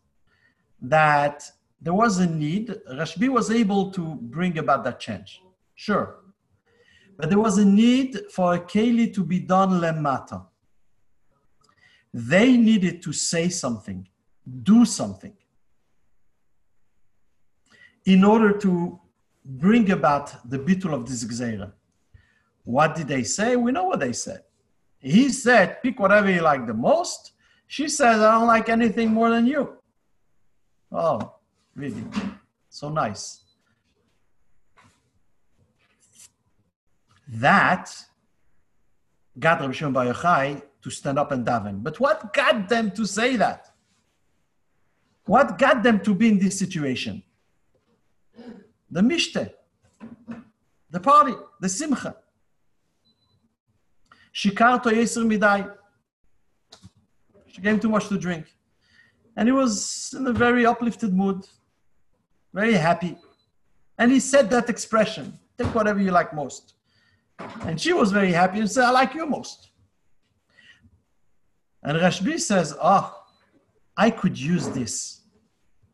that 0.82 1.44
there 1.82 1.94
was 1.94 2.20
a 2.20 2.26
need. 2.26 2.74
Rashbi 2.92 3.30
was 3.30 3.52
able 3.52 3.92
to 3.92 4.16
bring 4.22 4.58
about 4.58 4.84
that 4.84 5.00
change. 5.00 5.42
Sure. 5.76 6.20
But 7.18 7.30
there 7.30 7.40
was 7.40 7.58
a 7.58 7.66
need 7.66 8.32
for 8.32 8.56
a 8.56 8.60
keli 8.60 9.14
to 9.14 9.24
be 9.24 9.40
done 9.40 9.82
lemata. 9.82 10.46
They 12.14 12.56
needed 12.58 13.02
to 13.04 13.14
say 13.14 13.50
something, 13.50 14.08
do 14.64 14.86
something, 14.86 15.34
in 18.06 18.24
order 18.24 18.58
to 18.60 19.00
bring 19.44 19.92
about 19.92 20.50
the 20.50 20.58
bitul 20.58 20.94
of 20.94 21.08
this 21.08 21.24
gzeira. 21.24 21.72
What 22.64 22.96
did 22.96 23.08
they 23.08 23.24
say? 23.24 23.56
We 23.56 23.72
know 23.72 23.86
what 23.86 24.00
they 24.00 24.14
said. 24.14 24.44
He 25.00 25.30
said, 25.30 25.84
pick 25.84 26.00
whatever 26.00 26.32
you 26.32 26.42
like 26.42 26.66
the 26.66 26.74
most. 26.74 27.34
She 27.68 27.88
says, 27.90 28.22
I 28.22 28.32
don't 28.32 28.48
like 28.48 28.70
anything 28.70 29.10
more 29.10 29.30
than 29.30 29.46
you. 29.46 29.78
Oh, 30.92 31.35
really? 31.76 32.04
So 32.70 32.90
nice. 32.90 33.44
That 37.28 37.92
got 39.38 39.60
Rabbi 39.60 39.74
Shimon 39.74 39.94
Bar 39.94 40.06
Yochai 40.06 40.62
to 40.82 40.90
stand 40.90 41.18
up 41.20 41.32
and 41.32 41.46
daven. 41.46 41.82
But 41.84 42.00
what 42.00 42.34
got 42.34 42.70
them 42.70 42.92
to 42.92 43.06
say 43.06 43.36
that? 43.38 43.72
What 45.26 45.58
got 45.58 45.82
them 45.82 46.00
to 46.02 46.14
be 46.14 46.28
in 46.30 46.40
this 46.40 46.60
situation? 46.60 47.24
The 48.92 49.02
mishte, 49.02 49.52
the 50.92 51.00
party, 51.00 51.34
the 51.60 51.68
simcha. 51.68 52.16
Shikarto 54.34 54.92
Yeser 54.92 55.26
Midai. 55.26 55.74
She 57.48 57.62
gave 57.62 57.80
too 57.80 57.90
much 57.90 58.08
to 58.10 58.18
drink. 58.18 58.46
And 59.36 59.48
he 59.48 59.52
was 59.52 60.14
in 60.16 60.28
a 60.28 60.34
very 60.34 60.66
uplifted 60.66 61.14
mood, 61.14 61.48
very 62.56 62.74
happy. 62.74 63.18
And 64.00 64.12
he 64.12 64.20
said 64.22 64.50
that 64.50 64.70
expression 64.70 65.38
take 65.58 65.76
whatever 65.76 66.00
you 66.00 66.12
like 66.12 66.34
most. 66.34 66.76
And 67.62 67.80
she 67.80 67.92
was 67.92 68.12
very 68.12 68.32
happy 68.32 68.60
and 68.60 68.72
said, 68.72 68.86
I 68.86 68.92
like 68.92 69.14
you 69.14 69.26
most. 69.26 69.70
And 71.84 71.98
Rashbi 71.98 72.40
says, 72.40 72.74
Oh, 72.82 73.14
I 73.98 74.10
could 74.10 74.40
use 74.40 74.70
this. 74.70 75.22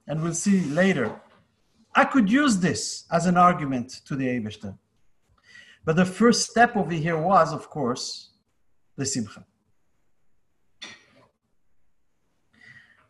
And 0.07 0.21
we'll 0.21 0.35
see 0.35 0.61
later. 0.65 1.19
I 1.95 2.05
could 2.05 2.31
use 2.31 2.57
this 2.59 3.05
as 3.11 3.25
an 3.25 3.37
argument 3.37 4.01
to 4.05 4.15
the 4.15 4.27
Eibishter. 4.27 4.77
But 5.83 5.95
the 5.95 6.05
first 6.05 6.49
step 6.49 6.77
over 6.77 6.93
here 6.93 7.17
was, 7.17 7.53
of 7.53 7.69
course, 7.69 8.29
the 8.95 9.05
simcha. 9.05 9.43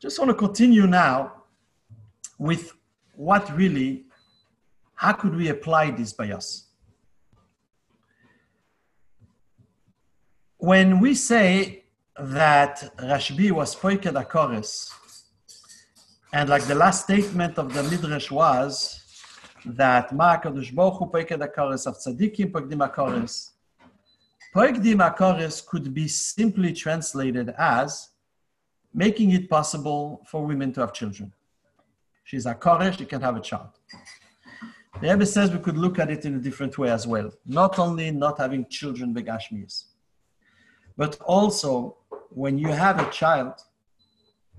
Just 0.01 0.17
want 0.17 0.29
to 0.29 0.35
continue 0.35 0.87
now 0.87 1.33
with 2.39 2.73
what 3.15 3.55
really, 3.55 4.05
how 4.95 5.13
could 5.13 5.35
we 5.35 5.49
apply 5.49 5.91
this 5.91 6.13
bias? 6.13 6.67
When 10.57 10.99
we 10.99 11.15
say 11.15 11.85
that 12.17 12.95
Rashbi 12.97 13.51
was 13.51 13.75
poiked 13.75 14.13
akores, 14.13 14.91
and 16.33 16.49
like 16.49 16.63
the 16.63 16.75
last 16.75 17.03
statement 17.03 17.57
of 17.57 17.73
the 17.73 17.83
Midrash 17.83 18.29
was 18.31 19.01
that 19.65 20.13
Ma 20.13 20.37
HaKadosh 20.37 20.73
Baruch 20.73 20.99
Hu 20.99 21.05
poiked 21.07 21.39
akores, 21.39 21.87
of 21.87 21.97
tzaddikim 21.97 22.51
poikdim 22.51 22.87
akores, 22.87 23.51
Poikdim 24.53 24.99
Akaris 24.99 25.65
could 25.65 25.93
be 25.93 26.09
simply 26.09 26.73
translated 26.73 27.53
as 27.57 28.09
making 28.93 29.31
it 29.31 29.49
possible 29.49 30.21
for 30.27 30.45
women 30.45 30.73
to 30.73 30.81
have 30.81 30.91
children. 30.91 31.31
She's 32.31 32.45
a 32.45 32.55
Koresh, 32.55 32.97
she 32.97 33.05
can 33.05 33.19
have 33.19 33.35
a 33.35 33.41
child. 33.41 33.71
The 35.01 35.09
Rebbe 35.09 35.25
says 35.25 35.51
we 35.51 35.59
could 35.59 35.77
look 35.77 35.99
at 35.99 36.09
it 36.09 36.23
in 36.23 36.35
a 36.35 36.39
different 36.39 36.77
way 36.77 36.89
as 36.89 37.05
well. 37.05 37.29
Not 37.45 37.77
only 37.77 38.09
not 38.09 38.37
having 38.37 38.65
children 38.69 39.13
begashmis, 39.13 39.87
but 40.95 41.19
also 41.25 41.97
when 42.29 42.57
you 42.57 42.69
have 42.69 43.01
a 43.05 43.11
child 43.11 43.55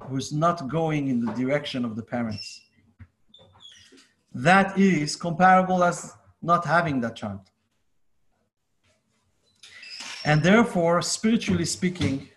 who's 0.00 0.34
not 0.34 0.68
going 0.68 1.08
in 1.08 1.24
the 1.24 1.32
direction 1.32 1.86
of 1.86 1.96
the 1.96 2.02
parents. 2.02 2.60
That 4.34 4.76
is 4.78 5.16
comparable 5.16 5.82
as 5.82 6.12
not 6.42 6.66
having 6.66 7.00
that 7.00 7.16
child. 7.16 7.40
And 10.26 10.42
therefore, 10.42 11.00
spiritually 11.00 11.64
speaking, 11.64 12.28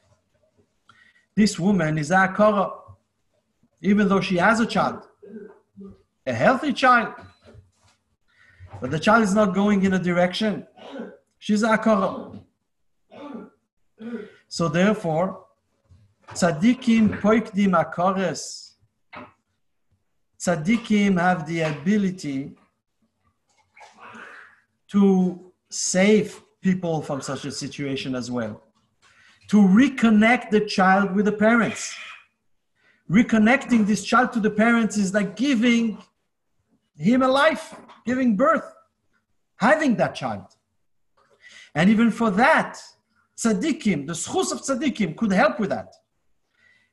this 1.36 1.60
woman 1.60 1.98
is 1.98 2.12
a 2.12 2.34
kara, 2.34 2.72
even 3.82 4.08
though 4.08 4.22
she 4.22 4.38
has 4.38 4.62
a 4.62 4.66
child, 4.66 5.06
a 6.26 6.34
healthy 6.34 6.74
child, 6.74 7.14
but 8.82 8.92
the 8.92 9.00
child 9.00 9.24
is 9.24 9.34
not 9.34 9.54
going 9.54 9.84
in 9.84 9.94
a 9.94 10.00
direction. 10.00 10.66
She's 11.40 11.64
a 11.64 11.78
kara. 11.78 12.32
So 14.48 14.68
therefore, 14.68 15.46
tzaddikim 16.30 17.22
poikdim 17.22 17.74
akares. 17.84 18.74
Tzaddikim 20.40 21.20
have 21.20 21.48
the 21.48 21.62
ability 21.62 22.56
to 24.90 25.52
save 25.70 26.42
people 26.62 27.02
from 27.02 27.22
such 27.22 27.46
a 27.46 27.52
situation 27.52 28.16
as 28.16 28.32
well. 28.32 28.64
To 29.50 29.58
reconnect 29.58 30.50
the 30.50 30.62
child 30.62 31.16
with 31.16 31.26
the 31.26 31.32
parents. 31.32 31.96
Reconnecting 33.10 33.86
this 33.86 34.04
child 34.04 34.34
to 34.34 34.40
the 34.40 34.50
parents 34.50 34.98
is 34.98 35.14
like 35.14 35.36
giving 35.36 35.98
him 36.98 37.22
a 37.22 37.28
life, 37.28 37.76
giving 38.06 38.36
birth, 38.36 38.74
having 39.58 39.96
that 39.98 40.16
child. 40.16 40.46
And 41.74 41.90
even 41.90 42.12
for 42.12 42.32
that, 42.32 42.80
tzaddikim, 43.38 44.08
the 44.08 44.14
schus 44.14 44.52
of 44.52 44.62
tzaddikim 44.62 45.16
could 45.16 45.32
help 45.32 45.60
with 45.60 45.70
that. 45.70 45.94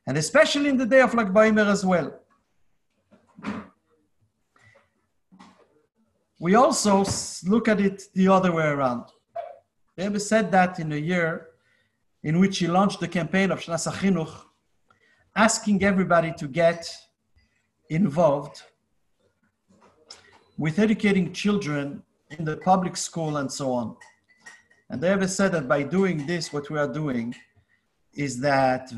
And 0.05 0.17
especially 0.17 0.69
in 0.69 0.77
the 0.77 0.85
day 0.85 1.01
of 1.01 1.13
Lag 1.13 1.57
as 1.57 1.85
well. 1.85 2.19
We 6.39 6.55
also 6.55 7.05
look 7.45 7.69
at 7.69 7.79
it 7.79 8.03
the 8.13 8.27
other 8.27 8.51
way 8.51 8.65
around. 8.65 9.05
Rebbe 9.97 10.19
said 10.19 10.51
that 10.51 10.79
in 10.79 10.91
a 10.91 10.97
year 10.97 11.47
in 12.23 12.39
which 12.39 12.57
he 12.57 12.67
launched 12.67 12.99
the 12.99 13.07
campaign 13.07 13.51
of 13.51 13.59
Shnas 13.59 13.87
Chinuch, 13.89 14.33
asking 15.35 15.83
everybody 15.83 16.33
to 16.33 16.47
get 16.47 16.89
involved 17.89 18.63
with 20.57 20.79
educating 20.79 21.33
children 21.33 22.03
in 22.37 22.45
the 22.45 22.57
public 22.57 22.95
school 22.97 23.37
and 23.37 23.51
so 23.51 23.71
on. 23.71 23.95
And 24.89 25.01
the 25.01 25.09
Rebbe 25.09 25.27
said 25.27 25.51
that 25.53 25.67
by 25.67 25.83
doing 25.83 26.25
this, 26.27 26.53
what 26.53 26.69
we 26.69 26.77
are 26.77 26.91
doing 26.91 27.35
is 28.13 28.39
that. 28.41 28.89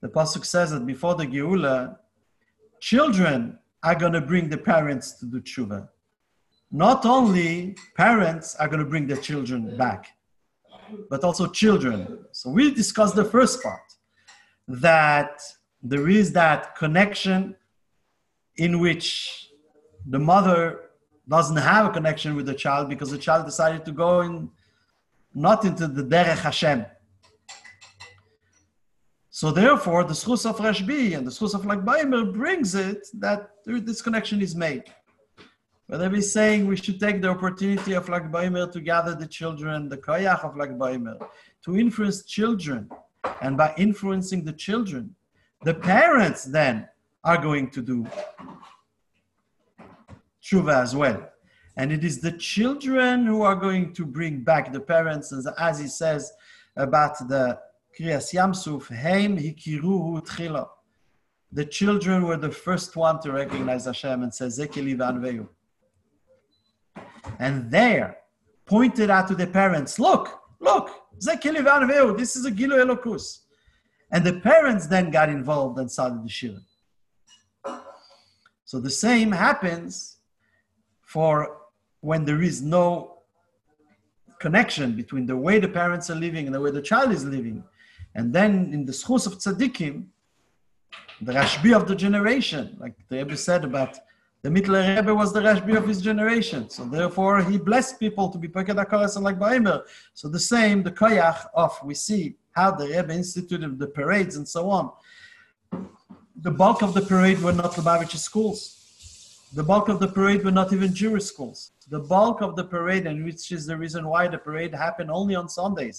The 0.00 0.08
pasuk 0.08 0.44
says 0.44 0.70
that 0.70 0.86
before 0.86 1.14
the 1.16 1.26
Geula, 1.26 1.96
children 2.80 3.58
are 3.82 3.94
going 3.94 4.12
to 4.12 4.20
bring 4.20 4.48
the 4.48 4.58
parents 4.58 5.12
to 5.18 5.26
do 5.26 5.40
tshuva. 5.40 5.88
Not 6.70 7.04
only 7.04 7.76
parents 7.96 8.54
are 8.56 8.68
going 8.68 8.80
to 8.80 8.84
bring 8.84 9.06
their 9.06 9.16
children 9.16 9.76
back, 9.76 10.08
but 11.10 11.24
also 11.24 11.46
children. 11.46 12.24
So 12.32 12.50
we 12.50 12.72
discussed 12.72 13.14
the 13.14 13.24
first 13.24 13.62
part 13.62 13.80
that 14.68 15.40
there 15.88 16.08
is 16.08 16.32
that 16.32 16.76
connection 16.76 17.56
in 18.56 18.78
which 18.78 19.48
the 20.06 20.18
mother 20.18 20.90
doesn't 21.28 21.56
have 21.56 21.86
a 21.86 21.90
connection 21.90 22.34
with 22.36 22.46
the 22.46 22.54
child 22.54 22.88
because 22.88 23.10
the 23.10 23.18
child 23.18 23.46
decided 23.46 23.84
to 23.84 23.92
go 23.92 24.20
in 24.20 24.50
not 25.34 25.64
into 25.64 25.86
the 25.86 26.02
derech 26.02 26.38
Hashem. 26.38 26.84
So 29.30 29.50
therefore, 29.50 30.04
the 30.04 30.14
schus 30.14 30.44
of 30.50 30.56
Rashbi 30.56 31.16
and 31.16 31.26
the 31.26 31.30
schus 31.30 31.54
of 31.54 31.64
Lag 31.64 31.84
Baimer 31.84 32.34
brings 32.34 32.74
it 32.74 33.06
that 33.14 33.50
this 33.64 34.02
connection 34.02 34.42
is 34.42 34.54
made. 34.56 34.84
Whether 35.86 36.10
we're 36.10 36.22
saying 36.22 36.66
we 36.66 36.76
should 36.76 36.98
take 37.00 37.22
the 37.22 37.28
opportunity 37.28 37.92
of 37.94 38.08
Lag 38.08 38.32
Baimer 38.32 38.70
to 38.72 38.80
gather 38.80 39.14
the 39.14 39.26
children, 39.26 39.88
the 39.88 39.96
koyach 39.96 40.44
of 40.44 40.56
Lag 40.56 40.72
Baimer, 40.76 41.16
to 41.64 41.78
influence 41.78 42.24
children, 42.24 42.90
and 43.40 43.56
by 43.56 43.72
influencing 43.76 44.44
the 44.44 44.52
children, 44.52 45.14
the 45.62 45.74
parents 45.74 46.44
then 46.44 46.88
are 47.24 47.38
going 47.38 47.70
to 47.70 47.82
do 47.82 48.06
tshuva 50.42 50.82
as 50.82 50.94
well. 50.94 51.28
And 51.76 51.92
it 51.92 52.04
is 52.04 52.20
the 52.20 52.32
children 52.32 53.26
who 53.26 53.42
are 53.42 53.54
going 53.54 53.92
to 53.94 54.04
bring 54.04 54.40
back 54.40 54.72
the 54.72 54.80
parents, 54.80 55.32
as 55.58 55.78
he 55.78 55.86
says 55.86 56.32
about 56.76 57.18
the 57.28 57.58
Kriyas 57.96 58.32
Yamsuf, 58.34 58.88
Heim 58.96 59.36
hikiruhu 59.36 60.26
tchila. 60.26 60.68
The 61.52 61.64
children 61.64 62.24
were 62.24 62.36
the 62.36 62.50
first 62.50 62.96
one 62.96 63.20
to 63.20 63.32
recognize 63.32 63.86
Hashem 63.86 64.22
and 64.22 64.34
say, 64.34 64.46
Zekeli 64.46 64.96
vanveyu. 64.96 65.48
And 67.38 67.70
there, 67.70 68.18
pointed 68.66 69.10
out 69.10 69.28
to 69.28 69.34
the 69.34 69.46
parents, 69.46 69.98
look, 69.98 70.40
look, 70.60 70.90
Zekeli 71.18 71.64
vanveyu, 71.64 72.16
this 72.18 72.36
is 72.36 72.44
a 72.44 72.50
Gilu 72.50 72.84
Elokus. 72.84 73.40
And 74.10 74.24
the 74.24 74.40
parents 74.40 74.86
then 74.86 75.10
got 75.10 75.28
involved 75.28 75.78
and 75.78 75.90
started 75.90 76.24
the 76.24 76.28
Shira. 76.28 76.60
So 78.64 78.80
the 78.80 78.90
same 78.90 79.32
happens 79.32 80.18
for 81.02 81.58
when 82.00 82.24
there 82.24 82.42
is 82.42 82.62
no 82.62 83.18
connection 84.38 84.94
between 84.94 85.26
the 85.26 85.36
way 85.36 85.58
the 85.58 85.68
parents 85.68 86.10
are 86.10 86.14
living 86.14 86.46
and 86.46 86.54
the 86.54 86.60
way 86.60 86.70
the 86.70 86.82
child 86.82 87.10
is 87.12 87.24
living. 87.24 87.64
And 88.14 88.32
then 88.32 88.72
in 88.72 88.84
the 88.84 88.92
schus 88.92 89.26
of 89.26 89.34
tzaddikim, 89.38 90.06
the 91.20 91.32
Rashbi 91.32 91.74
of 91.74 91.88
the 91.88 91.96
generation, 91.96 92.76
like 92.78 92.94
the 93.08 93.16
Rebbe 93.16 93.36
said 93.36 93.64
about 93.64 93.98
the 94.42 94.50
Mittler 94.50 94.96
Rebbe 94.96 95.14
was 95.14 95.32
the 95.32 95.40
Rashbi 95.40 95.76
of 95.76 95.86
his 95.86 96.00
generation. 96.00 96.70
So 96.70 96.84
therefore, 96.84 97.42
he 97.42 97.58
blessed 97.58 97.98
people 97.98 98.28
to 98.30 98.38
be 98.38 98.46
Peked 98.48 98.68
and 98.70 99.24
Lag 99.24 99.38
Baimer. 99.38 99.82
So 100.14 100.28
the 100.28 100.38
same, 100.38 100.82
the 100.82 100.92
Koyach 100.92 101.46
of, 101.54 101.76
we 101.82 101.94
see 101.94 102.36
how 102.58 102.70
the 102.72 102.88
Rebbe 102.88 103.12
instituted 103.12 103.78
the 103.78 103.86
parades 103.98 104.34
and 104.36 104.46
so 104.56 104.62
on. 104.78 104.84
The 106.46 106.54
bulk 106.62 106.82
of 106.82 106.92
the 106.92 107.04
parade 107.12 107.40
were 107.40 107.56
not 107.62 107.72
Lubavitcher 107.76 108.22
schools. 108.30 108.60
The 109.58 109.66
bulk 109.72 109.88
of 109.88 109.98
the 110.00 110.08
parade 110.18 110.44
were 110.44 110.56
not 110.60 110.72
even 110.72 110.92
Jewish 111.02 111.26
schools. 111.32 111.58
The 111.88 112.00
bulk 112.00 112.42
of 112.42 112.56
the 112.58 112.64
parade, 112.64 113.06
and 113.06 113.24
which 113.24 113.52
is 113.56 113.64
the 113.64 113.76
reason 113.84 114.02
why 114.12 114.22
the 114.28 114.38
parade 114.38 114.74
happened 114.74 115.10
only 115.10 115.34
on 115.36 115.48
Sundays, 115.48 115.98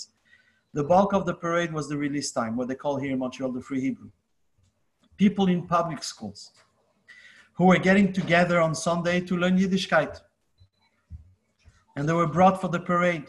the 0.73 0.83
bulk 0.83 1.13
of 1.13 1.25
the 1.25 1.33
parade 1.45 1.71
was 1.73 1.87
the 1.87 1.97
release 1.97 2.31
time, 2.31 2.55
what 2.55 2.67
they 2.67 2.75
call 2.83 2.97
here 2.97 3.13
in 3.13 3.19
Montreal 3.19 3.51
the 3.51 3.61
Free 3.61 3.81
Hebrew. 3.87 4.09
People 5.17 5.47
in 5.47 5.65
public 5.65 6.03
schools 6.03 6.51
who 7.53 7.65
were 7.65 7.83
getting 7.87 8.13
together 8.13 8.57
on 8.59 8.75
Sunday 8.75 9.17
to 9.21 9.37
learn 9.37 9.57
Yiddishkeit. 9.57 10.21
And 11.95 12.07
they 12.07 12.13
were 12.21 12.33
brought 12.37 12.61
for 12.61 12.69
the 12.75 12.83
parade. 12.91 13.27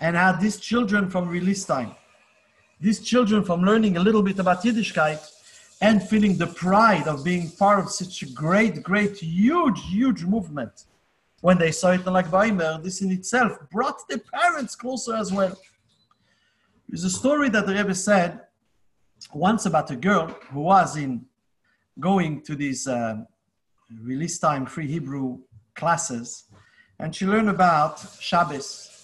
And 0.00 0.16
had 0.16 0.40
these 0.40 0.58
children 0.58 1.08
from 1.08 1.28
release 1.28 1.64
time, 1.64 1.92
these 2.80 3.00
children 3.00 3.42
from 3.44 3.62
learning 3.62 3.96
a 3.96 4.00
little 4.00 4.22
bit 4.22 4.38
about 4.38 4.62
Yiddishkeit 4.62 5.20
and 5.80 6.02
feeling 6.02 6.36
the 6.36 6.46
pride 6.46 7.06
of 7.06 7.24
being 7.24 7.50
part 7.50 7.78
of 7.78 7.90
such 7.90 8.22
a 8.22 8.26
great, 8.32 8.82
great, 8.82 9.18
huge, 9.18 9.80
huge 9.86 10.24
movement. 10.24 10.84
When 11.40 11.58
they 11.58 11.70
saw 11.70 11.92
it 11.92 12.06
in 12.06 12.12
Lag 12.12 12.26
Baimer, 12.26 12.82
this 12.82 13.02
in 13.02 13.10
itself 13.10 13.52
brought 13.70 14.06
the 14.08 14.18
parents 14.32 14.74
closer 14.74 15.14
as 15.14 15.32
well. 15.32 15.58
There's 16.88 17.04
a 17.04 17.10
story 17.10 17.48
that 17.50 17.66
the 17.66 17.74
Rebbe 17.74 17.94
said 17.94 18.40
once 19.34 19.66
about 19.66 19.90
a 19.90 19.96
girl 19.96 20.28
who 20.50 20.60
was 20.60 20.96
in 20.96 21.26
going 21.98 22.42
to 22.42 22.54
these 22.54 22.86
uh, 22.86 23.16
release 24.02 24.38
time 24.38 24.66
free 24.66 24.86
Hebrew 24.86 25.40
classes, 25.74 26.44
and 26.98 27.14
she 27.14 27.26
learned 27.26 27.50
about 27.50 28.00
Shabbos, 28.20 28.95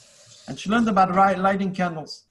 and 0.47 0.59
she 0.59 0.71
learned 0.71 0.89
about 0.89 1.15
lighting 1.39 1.75
candles. 1.75 2.25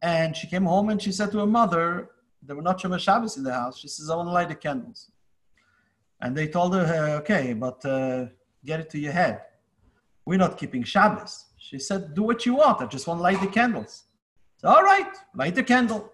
And 0.00 0.36
she 0.36 0.46
came 0.46 0.64
home 0.64 0.90
and 0.90 1.02
she 1.02 1.12
said 1.12 1.32
to 1.32 1.38
her 1.40 1.46
mother, 1.46 2.10
there 2.42 2.54
were 2.54 2.62
not 2.62 2.80
Shomer 2.80 3.00
Shabbos 3.00 3.36
in 3.36 3.42
the 3.42 3.52
house. 3.52 3.78
She 3.78 3.88
says, 3.88 4.08
I 4.10 4.16
want 4.16 4.28
to 4.28 4.32
light 4.32 4.48
the 4.48 4.54
candles. 4.54 5.10
And 6.20 6.36
they 6.36 6.48
told 6.48 6.74
her, 6.74 7.16
okay, 7.20 7.52
but 7.52 7.84
uh, 7.84 8.26
get 8.64 8.80
it 8.80 8.90
to 8.90 8.98
your 8.98 9.12
head. 9.12 9.42
We're 10.24 10.38
not 10.38 10.58
keeping 10.58 10.84
Shabbos. 10.84 11.46
She 11.56 11.78
said, 11.78 12.14
do 12.14 12.22
what 12.22 12.46
you 12.46 12.54
want. 12.54 12.80
I 12.80 12.86
just 12.86 13.06
want 13.06 13.18
to 13.18 13.22
light 13.22 13.40
the 13.40 13.48
candles. 13.48 14.04
So, 14.58 14.68
all 14.68 14.82
right, 14.82 15.12
light 15.34 15.54
the 15.54 15.62
candle. 15.62 16.12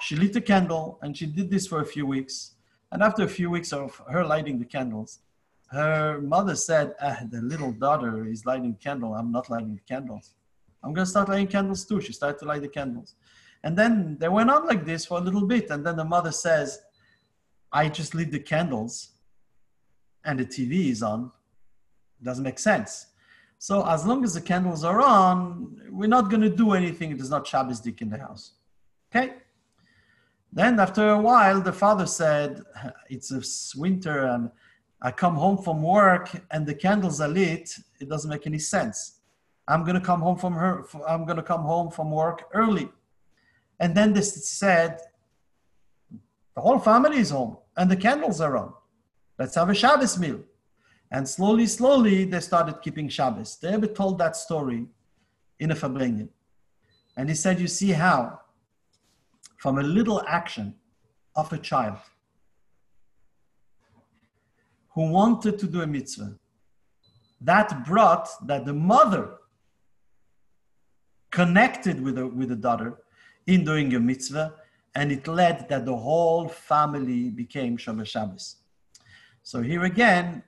She 0.00 0.16
lit 0.16 0.32
the 0.32 0.40
candle 0.40 0.98
and 1.02 1.16
she 1.16 1.26
did 1.26 1.50
this 1.50 1.66
for 1.66 1.80
a 1.80 1.86
few 1.86 2.06
weeks. 2.06 2.54
And 2.92 3.02
after 3.02 3.24
a 3.24 3.28
few 3.28 3.50
weeks 3.50 3.72
of 3.72 4.00
her 4.10 4.24
lighting 4.24 4.58
the 4.58 4.64
candles, 4.64 5.20
her 5.70 6.20
mother 6.20 6.54
said, 6.54 6.94
ah, 7.00 7.18
the 7.30 7.42
little 7.42 7.72
daughter 7.72 8.26
is 8.26 8.46
lighting 8.46 8.76
candle. 8.82 9.14
I'm 9.14 9.30
not 9.30 9.50
lighting 9.50 9.74
the 9.74 9.94
candles. 9.94 10.34
I'm 10.82 10.92
going 10.92 11.04
to 11.04 11.10
start 11.10 11.28
lighting 11.28 11.48
candles 11.48 11.84
too. 11.84 12.00
She 12.00 12.12
started 12.12 12.38
to 12.38 12.44
light 12.44 12.62
the 12.62 12.68
candles. 12.68 13.14
And 13.64 13.76
then 13.76 14.16
they 14.20 14.28
went 14.28 14.50
on 14.50 14.66
like 14.66 14.84
this 14.84 15.04
for 15.06 15.18
a 15.18 15.20
little 15.20 15.46
bit. 15.46 15.70
And 15.70 15.84
then 15.84 15.96
the 15.96 16.04
mother 16.04 16.32
says, 16.32 16.80
I 17.72 17.88
just 17.88 18.14
lit 18.14 18.30
the 18.30 18.38
candles 18.38 19.10
and 20.24 20.38
the 20.38 20.44
TV 20.44 20.90
is 20.90 21.02
on. 21.02 21.32
It 22.20 22.24
doesn't 22.24 22.44
make 22.44 22.58
sense. 22.58 23.06
So 23.58 23.84
as 23.86 24.06
long 24.06 24.22
as 24.22 24.34
the 24.34 24.40
candles 24.40 24.84
are 24.84 25.00
on, 25.00 25.80
we're 25.90 26.08
not 26.08 26.30
going 26.30 26.42
to 26.42 26.48
do 26.48 26.72
anything. 26.72 27.10
It 27.10 27.20
is 27.20 27.30
not 27.30 27.46
Shabbos 27.46 27.80
dik 27.80 28.00
in 28.00 28.10
the 28.10 28.18
house. 28.18 28.52
Okay? 29.10 29.34
Then 30.52 30.78
after 30.78 31.10
a 31.10 31.20
while, 31.20 31.60
the 31.60 31.72
father 31.72 32.06
said, 32.06 32.62
it's 33.10 33.74
winter 33.74 34.26
and 34.26 34.50
I 35.02 35.10
come 35.10 35.34
home 35.34 35.58
from 35.58 35.82
work 35.82 36.30
and 36.50 36.64
the 36.66 36.74
candles 36.74 37.20
are 37.20 37.28
lit. 37.28 37.76
It 38.00 38.08
doesn't 38.08 38.30
make 38.30 38.46
any 38.46 38.58
sense. 38.58 39.17
I'm 39.68 39.84
to 39.84 40.00
come 40.00 40.20
home 40.20 40.38
from 40.38 40.54
her. 40.54 40.86
I'm 41.06 41.26
to 41.36 41.42
come 41.42 41.62
home 41.62 41.90
from 41.90 42.10
work 42.10 42.48
early. 42.54 42.88
And 43.78 43.94
then 43.94 44.12
this 44.14 44.48
said, 44.48 44.98
the 46.54 46.62
whole 46.62 46.78
family 46.80 47.18
is 47.18 47.30
home 47.30 47.58
and 47.76 47.88
the 47.88 47.96
candles 47.96 48.40
are 48.40 48.56
on. 48.56 48.72
Let's 49.38 49.54
have 49.54 49.68
a 49.68 49.74
Shabbos 49.74 50.18
meal. 50.18 50.40
And 51.10 51.28
slowly, 51.28 51.66
slowly, 51.66 52.24
they 52.24 52.40
started 52.40 52.82
keeping 52.82 53.08
Shabbos. 53.08 53.58
Rebbe 53.62 53.86
told 53.88 54.18
that 54.18 54.34
story 54.36 54.86
in 55.60 55.70
a 55.70 55.74
Farbrengen. 55.76 56.28
And 57.16 57.28
he 57.28 57.34
said, 57.34 57.60
You 57.60 57.68
see 57.68 57.90
how, 57.90 58.40
from 59.58 59.78
a 59.78 59.82
little 59.82 60.22
action 60.26 60.74
of 61.36 61.52
a 61.52 61.58
child 61.58 61.98
who 64.94 65.10
wanted 65.10 65.58
to 65.60 65.66
do 65.66 65.82
a 65.82 65.86
mitzvah, 65.86 66.34
that 67.40 67.86
brought 67.86 68.28
that 68.46 68.64
the 68.64 68.74
mother 68.74 69.38
connected 71.30 72.00
with 72.02 72.16
the, 72.16 72.26
with 72.26 72.48
the 72.48 72.56
daughter 72.56 72.98
in 73.46 73.64
doing 73.64 73.94
a 73.94 74.00
mitzvah, 74.00 74.54
and 74.94 75.12
it 75.12 75.26
led 75.26 75.68
that 75.68 75.84
the 75.84 75.96
whole 75.96 76.48
family 76.48 77.30
became 77.30 77.76
Shabbat 77.76 78.06
Shabbos. 78.06 78.56
So 79.42 79.62
here 79.62 79.84
again, 79.84 80.42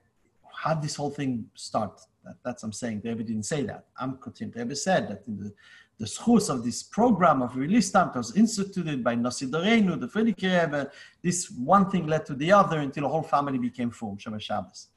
how 0.52 0.74
did 0.74 0.82
this 0.82 0.96
whole 0.96 1.10
thing 1.10 1.46
start? 1.54 2.00
That, 2.24 2.36
that's 2.44 2.62
what 2.62 2.68
I'm 2.68 2.72
saying. 2.72 3.00
David 3.00 3.26
didn't 3.26 3.44
say 3.44 3.62
that. 3.62 3.86
I'm 3.98 4.18
continuing. 4.18 4.58
David 4.58 4.76
said 4.76 5.08
that 5.08 5.26
in 5.26 5.38
the, 5.38 5.54
the 5.98 6.04
schus 6.04 6.50
of 6.50 6.64
this 6.64 6.82
program 6.82 7.40
of 7.40 7.56
release 7.56 7.90
time 7.90 8.10
was 8.14 8.36
instituted 8.36 9.02
by 9.02 9.14
Nasi 9.14 9.46
Dorenu, 9.46 9.98
the 9.98 10.08
Rebbe. 10.14 10.90
This 11.22 11.50
one 11.50 11.90
thing 11.90 12.06
led 12.06 12.26
to 12.26 12.34
the 12.34 12.52
other 12.52 12.80
until 12.80 13.04
the 13.04 13.08
whole 13.08 13.22
family 13.22 13.58
became 13.58 13.90
full, 13.90 14.16
Shabbat 14.16 14.42
Shabbos. 14.42 14.88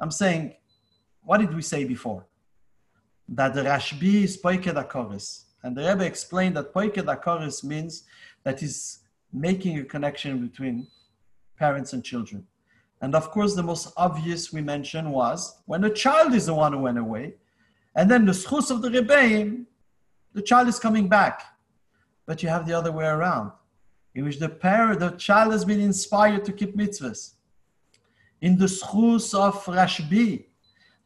I'm 0.00 0.12
saying, 0.12 0.54
what 1.22 1.38
did 1.38 1.52
we 1.52 1.62
say 1.62 1.84
before? 1.84 2.27
That 3.28 3.54
the 3.54 3.62
Rashbi 3.62 4.24
is 4.24 4.40
Poiked 4.40 4.74
HaKoris 4.74 5.44
and 5.62 5.76
the 5.76 5.82
Rebbe 5.82 6.04
explained 6.04 6.56
that 6.56 6.72
Poiked 6.72 7.04
HaKoris 7.04 7.64
means 7.64 8.04
that 8.44 8.60
he's 8.60 9.00
making 9.32 9.78
a 9.78 9.84
connection 9.84 10.46
between 10.46 10.86
parents 11.58 11.92
and 11.92 12.04
children. 12.04 12.46
And 13.00 13.14
of 13.14 13.30
course, 13.30 13.54
the 13.54 13.62
most 13.62 13.92
obvious 13.96 14.52
we 14.52 14.60
mentioned 14.60 15.12
was 15.12 15.60
when 15.66 15.84
a 15.84 15.90
child 15.90 16.34
is 16.34 16.46
the 16.46 16.54
one 16.54 16.72
who 16.72 16.80
went 16.80 16.98
away, 16.98 17.34
and 17.94 18.10
then 18.10 18.24
the 18.24 18.32
schus 18.32 18.70
of 18.70 18.82
the 18.82 18.88
rebbeim, 18.88 19.66
the 20.32 20.42
child 20.42 20.68
is 20.68 20.78
coming 20.78 21.08
back. 21.08 21.42
But 22.26 22.42
you 22.42 22.48
have 22.48 22.66
the 22.66 22.74
other 22.74 22.92
way 22.92 23.06
around, 23.06 23.52
in 24.14 24.24
which 24.24 24.38
the 24.38 24.48
parent, 24.48 25.00
the 25.00 25.10
child 25.10 25.52
has 25.52 25.64
been 25.64 25.80
inspired 25.80 26.44
to 26.44 26.52
keep 26.52 26.76
mitzvahs. 26.76 27.34
In 28.40 28.56
the 28.56 28.66
schus 28.66 29.34
of 29.34 29.64
Rashbi, 29.64 30.44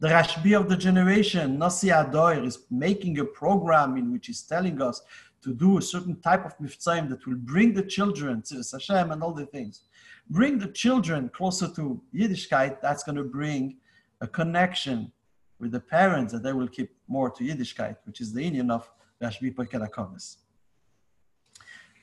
the 0.03 0.09
Rashbi 0.09 0.53
of 0.61 0.69
the 0.69 0.77
generation, 0.77 1.59
Nasi 1.59 1.89
Adoir, 1.91 2.45
is 2.45 2.57
making 2.71 3.19
a 3.19 3.25
program 3.25 3.97
in 3.97 4.13
which 4.13 4.27
he's 4.27 4.43
telling 4.43 4.83
us 4.83 5.01
to 5.45 5.55
do 5.55 5.79
a 5.79 5.83
certain 5.83 6.17
type 6.21 6.45
of 6.45 6.53
mitzvah 6.61 7.07
that 7.09 7.27
will 7.27 7.43
bring 7.53 7.73
the 7.73 7.87
children 7.97 8.43
to 8.49 8.57
Hashem 8.73 9.11
and 9.13 9.23
all 9.23 9.33
the 9.33 9.47
things 9.47 9.85
bring 10.31 10.59
the 10.59 10.69
children 10.69 11.29
closer 11.29 11.69
to 11.69 12.01
Yiddishkeit, 12.15 12.81
that's 12.81 13.05
going 13.05 13.17
to 13.17 13.25
bring 13.25 13.77
a 14.21 14.27
connection 14.27 15.13
with 15.59 15.73
the 15.73 15.81
parents 15.81 16.33
that 16.33 16.43
they 16.43 16.53
will 16.53 16.69
keep 16.69 16.91
more 17.09 17.31
to 17.31 17.45
Yiddishkeit, 17.45 17.97
which 18.05 18.21
is 18.21 18.33
the 18.33 18.43
union 18.43 18.71
of 18.71 18.91
Rashbi 19.23 19.55
Perkelakonis. 19.55 20.39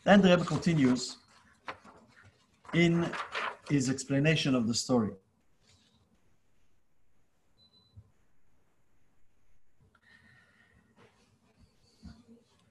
Then 0.03 0.21
the 0.21 0.29
Rebbe 0.29 0.45
continues 0.45 1.17
in 2.73 3.09
his 3.69 3.89
explanation 3.89 4.55
of 4.55 4.67
the 4.67 4.73
story. 4.73 5.11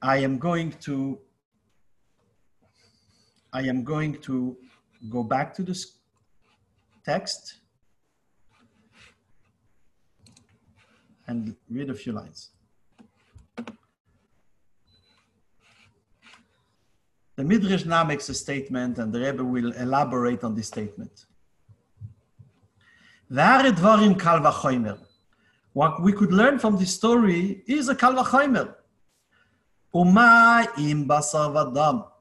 I 0.01 0.19
am 0.19 0.39
going 0.39 0.73
to 0.81 1.19
I 3.53 3.63
am 3.63 3.83
going 3.83 4.21
to 4.23 4.57
go 5.11 5.23
back 5.23 5.55
to 5.55 5.63
this 5.63 5.99
text 7.05 7.61
and 11.27 11.57
read 11.71 11.91
a 11.91 11.95
few 11.95 12.13
lines. 12.13 12.51
The 17.37 17.45
Midrash 17.45 17.85
now 17.85 18.05
makes 18.05 18.29
a 18.29 18.35
statement, 18.35 18.99
and 18.99 19.13
the 19.13 19.21
Rebbe 19.21 19.45
will 19.45 19.73
elaborate 19.73 20.43
on 20.43 20.55
this 20.55 20.67
statement. 20.67 21.27
What 25.73 26.03
we 26.03 26.13
could 26.13 26.33
learn 26.33 26.59
from 26.59 26.77
this 26.79 26.93
story 26.95 27.63
is 27.67 27.89
a 27.89 27.95
kal 27.95 28.15
vachomer. 29.94 29.94
Uma 29.94 30.66
im 30.78 31.08
basar 31.08 31.54
vadam. 31.54 32.14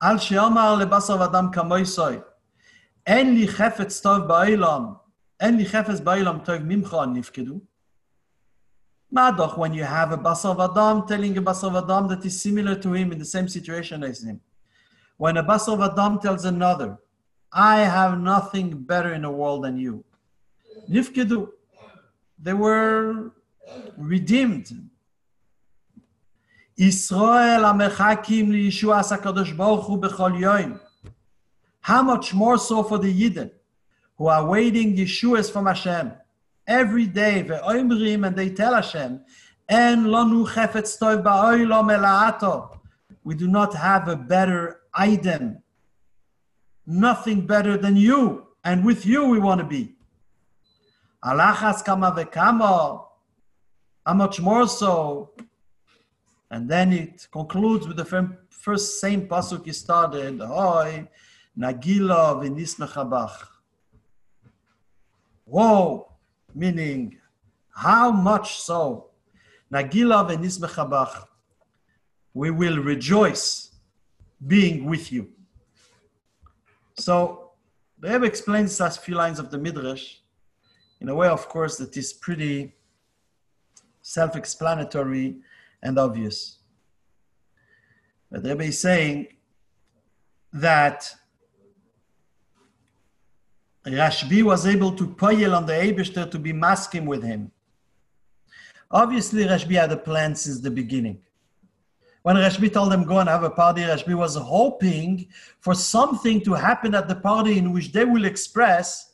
על 0.00 0.18
שאמר 0.18 0.74
לבשר 0.74 1.20
ודם 1.20 1.48
כמויסוי, 1.52 2.18
אין 3.06 3.34
לי 3.34 3.48
חפץ 3.48 4.00
טוב 4.00 4.18
בעולם, 4.18 4.92
אין 5.40 5.56
לי 5.56 5.66
חפץ 5.66 6.00
בעולם 6.00 6.38
טוב 6.38 6.56
ממך 6.64 6.96
נפקדו. 7.12 7.60
Madoch, 9.12 9.58
when 9.58 9.74
you 9.74 9.82
have 9.82 10.12
a 10.12 10.16
Basar 10.16 10.54
Vadam 10.54 11.04
telling 11.04 11.36
a 11.36 11.42
Basar 11.42 11.72
Vadam 11.72 12.08
that 12.08 12.24
is 12.24 12.40
similar 12.40 12.76
to 12.76 12.92
him 12.92 13.10
in 13.10 13.18
the 13.18 13.24
same 13.24 13.48
situation 13.48 14.04
as 14.04 14.22
him. 14.22 14.40
When 15.16 15.36
a 15.36 15.42
Basar 15.42 15.76
Vadam 15.76 16.20
tells 16.20 16.44
another, 16.44 16.96
I 17.52 17.80
have 17.80 18.20
nothing 18.20 18.68
better 18.70 19.12
in 19.12 19.22
the 19.22 19.30
world 19.30 19.64
than 19.64 19.76
you. 19.76 20.04
Nifkedu, 20.88 21.48
they 22.38 22.52
were 22.52 23.32
redeemed, 23.96 24.68
Israel 26.77 27.61
amechakim 27.61 28.49
liyeshuas 28.49 29.17
HaKadosh 29.17 29.55
Baruch 29.55 29.85
Hu 29.85 29.97
b'chol 29.99 30.39
yoim. 30.39 30.79
How 31.81 32.01
much 32.01 32.33
more 32.33 32.57
so 32.57 32.83
for 32.83 32.97
the 32.97 33.13
Yidden 33.13 33.51
who 34.17 34.27
are 34.27 34.45
waiting 34.45 34.95
Yeshuas 34.95 35.51
from 35.51 35.65
Hashem 35.67 36.13
every 36.67 37.05
day, 37.05 37.45
ve'oimrim, 37.47 38.27
and 38.27 38.35
they 38.35 38.49
tell 38.49 38.73
Hashem, 38.73 39.21
en 39.69 40.05
lonu 40.05 40.47
chefetz 40.47 40.99
tov 40.99 41.23
ba'oilom 41.23 41.95
ela'ato. 41.95 42.79
We 43.23 43.35
do 43.35 43.47
not 43.47 43.73
have 43.75 44.07
a 44.07 44.15
better 44.15 44.81
item, 44.93 45.61
nothing 46.85 47.45
better 47.45 47.77
than 47.77 47.95
you, 47.95 48.47
and 48.63 48.85
with 48.85 49.05
you 49.05 49.25
we 49.27 49.39
want 49.39 49.61
to 49.61 49.67
be. 49.67 49.95
Alachas 51.23 51.83
kama 51.83 52.11
ve'kama, 52.11 53.05
how 54.05 54.13
much 54.13 54.41
more 54.41 54.67
so 54.67 55.31
and 56.55 56.69
then 56.69 56.93
it 56.93 57.27
concludes 57.33 57.85
with 57.85 57.97
the 57.97 58.29
first 58.49 59.01
same 59.01 59.27
pasuk 59.27 59.65
he 59.65 59.73
started, 59.73 60.39
Hoy, 60.39 61.05
Nagila 61.59 62.23
v'nismechabach. 62.41 63.35
Whoa, 65.43 66.07
meaning, 66.53 67.17
how 67.71 68.09
much 68.09 68.61
so? 68.61 69.09
Nagila 69.69 70.29
v'nismechabach. 70.29 71.25
We 72.33 72.51
will 72.51 72.77
rejoice 72.81 73.71
being 74.47 74.85
with 74.85 75.11
you. 75.11 75.31
So, 76.97 77.51
the 77.99 78.11
Rebbe 78.11 78.25
explains 78.25 78.79
a 78.79 78.89
few 78.91 79.15
lines 79.15 79.39
of 79.39 79.51
the 79.51 79.57
Midrash 79.57 80.19
in 81.01 81.09
a 81.09 81.15
way, 81.15 81.27
of 81.27 81.49
course, 81.49 81.75
that 81.79 81.97
is 81.97 82.13
pretty 82.13 82.75
self 84.01 84.37
explanatory 84.37 85.41
and 85.85 85.99
obvious. 85.99 86.57
But 88.31 88.43
Rebbe 88.43 88.63
is 88.63 88.79
saying 88.79 89.27
that 90.51 91.13
Rashbi 93.85 94.41
was 94.41 94.65
able 94.65 94.91
to 94.93 95.07
poyel 95.07 95.55
on 95.55 95.67
the 95.67 95.73
Eibishter 95.73 96.29
to 96.31 96.39
be 96.39 96.51
maskim 96.51 97.05
with 97.05 97.23
him. 97.23 97.51
Obviously, 98.89 99.43
Rashbi 99.45 99.75
had 99.79 99.91
a 99.91 99.97
plan 99.97 100.33
since 100.35 100.59
the 100.59 100.71
beginning. 100.71 101.19
When 102.23 102.35
Rashbi 102.35 102.73
told 102.73 102.91
them 102.91 103.03
go 103.03 103.19
and 103.19 103.29
have 103.29 103.43
a 103.43 103.51
party, 103.51 103.81
Rashbi 103.81 104.15
was 104.15 104.35
hoping 104.35 105.27
for 105.59 105.75
something 105.75 106.41
to 106.41 106.53
happen 106.53 106.95
at 106.95 107.07
the 107.07 107.15
party 107.15 107.59
in 107.59 107.71
which 107.71 107.91
they 107.91 108.05
will 108.05 108.25
express 108.25 109.13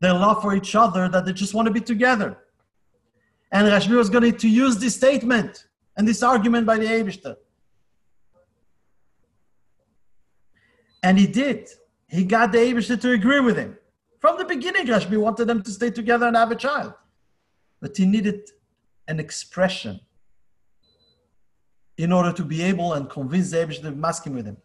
their 0.00 0.14
love 0.14 0.42
for 0.42 0.56
each 0.56 0.74
other, 0.74 1.08
that 1.08 1.24
they 1.24 1.32
just 1.32 1.54
want 1.54 1.66
to 1.66 1.72
be 1.72 1.80
together. 1.80 2.38
And 3.52 3.68
Rashbi 3.68 3.96
was 3.96 4.10
going 4.10 4.36
to 4.36 4.48
use 4.48 4.78
this 4.78 4.96
statement 4.96 5.66
and 6.00 6.08
this 6.08 6.22
argument 6.22 6.64
by 6.66 6.78
the 6.78 6.86
Eibishter. 6.86 7.36
And 11.02 11.18
he 11.18 11.26
did. 11.26 11.68
He 12.08 12.24
got 12.24 12.52
the 12.52 12.56
Eibishter 12.56 12.98
to 13.02 13.12
agree 13.12 13.40
with 13.40 13.58
him. 13.58 13.76
From 14.18 14.38
the 14.38 14.46
beginning, 14.46 14.86
Rashbi 14.86 15.18
wanted 15.18 15.44
them 15.44 15.62
to 15.62 15.70
stay 15.70 15.90
together 15.90 16.26
and 16.26 16.36
have 16.36 16.52
a 16.52 16.56
child. 16.56 16.94
But 17.82 17.98
he 17.98 18.06
needed 18.06 18.48
an 19.08 19.20
expression 19.20 20.00
in 21.98 22.12
order 22.12 22.32
to 22.32 22.44
be 22.44 22.62
able 22.62 22.94
and 22.94 23.10
convince 23.10 23.50
the 23.50 23.58
Eibishter 23.58 23.82
to 23.82 23.92
maskim 23.92 24.32
with 24.36 24.46
him. 24.46 24.56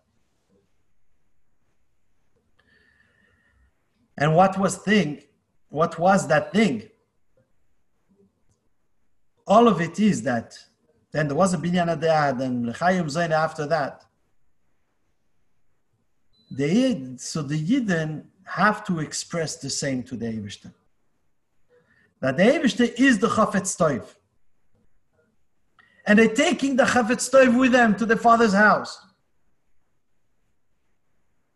And 4.18 4.38
what 4.38 4.58
was 4.58 4.78
thing? 4.78 5.24
What 5.68 6.00
was 6.00 6.30
that 6.30 6.54
thing? 6.54 6.90
All 9.46 9.68
of 9.68 9.82
it 9.82 10.00
is 10.00 10.22
that 10.22 10.58
then 11.16 11.30
there 11.30 11.38
was 11.38 11.54
a 11.54 11.58
Binyan 11.58 11.90
Adad 11.98 12.42
and 12.42 12.68
L'chaim 12.68 13.06
Zayn 13.06 13.32
after 13.32 13.66
that. 13.68 14.04
The, 16.52 17.16
so 17.16 17.42
the 17.42 17.58
Yidden 17.58 18.26
have 18.44 18.84
to 18.88 19.00
express 19.00 19.56
the 19.56 19.70
same 19.70 20.04
to 20.04 20.18
the 20.18 20.26
Eivishter. 20.26 20.74
That 22.20 22.36
the 22.36 22.44
Eivishter 22.44 22.94
is 22.98 23.20
the 23.20 23.30
Chafetz 23.30 23.78
Toiv. 23.78 24.06
And 26.06 26.20
they're 26.20 26.36
taking 26.36 26.76
the 26.76 26.84
Chafetz 26.84 27.30
Toiv 27.34 27.58
with 27.58 27.72
them 27.72 27.96
to 27.96 28.06
the 28.06 28.18
father's 28.18 28.54
house. 28.54 29.00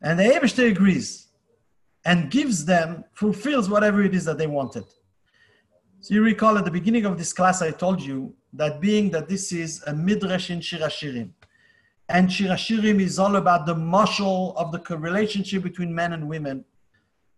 And 0.01 0.17
the 0.17 0.23
Eivishter 0.23 0.71
agrees 0.71 1.27
and 2.05 2.31
gives 2.31 2.63
them, 2.63 3.03
fulfills 3.11 3.69
whatever 3.69 4.03
it 4.03 4.15
is 4.15 4.23
that 4.23 4.37
they 4.37 4.47
wanted. 4.47 4.85
So 6.01 6.13
you 6.13 6.23
recall 6.23 6.57
at 6.57 6.63
the 6.63 6.71
beginning 6.71 7.05
of 7.05 7.17
this 7.17 7.33
class, 7.33 7.62
I 7.62 7.71
told 7.71 8.01
you 8.01 8.33
that 8.53 8.79
being 8.79 9.12
that 9.12 9.27
this 9.27 9.51
is 9.51 9.83
a 9.85 9.93
midrash 9.93 10.49
in 10.49 10.59
Shirashirim, 10.62 11.31
and 12.07 12.29
Shirashirim 12.29 13.01
is 13.01 13.19
all 13.19 13.35
about 13.35 13.65
the 13.65 13.75
mashal 13.75 14.55
of 14.55 14.71
the 14.71 14.97
relationship 14.97 15.62
between 15.62 15.93
men 15.93 16.13
and 16.13 16.29
women, 16.29 16.63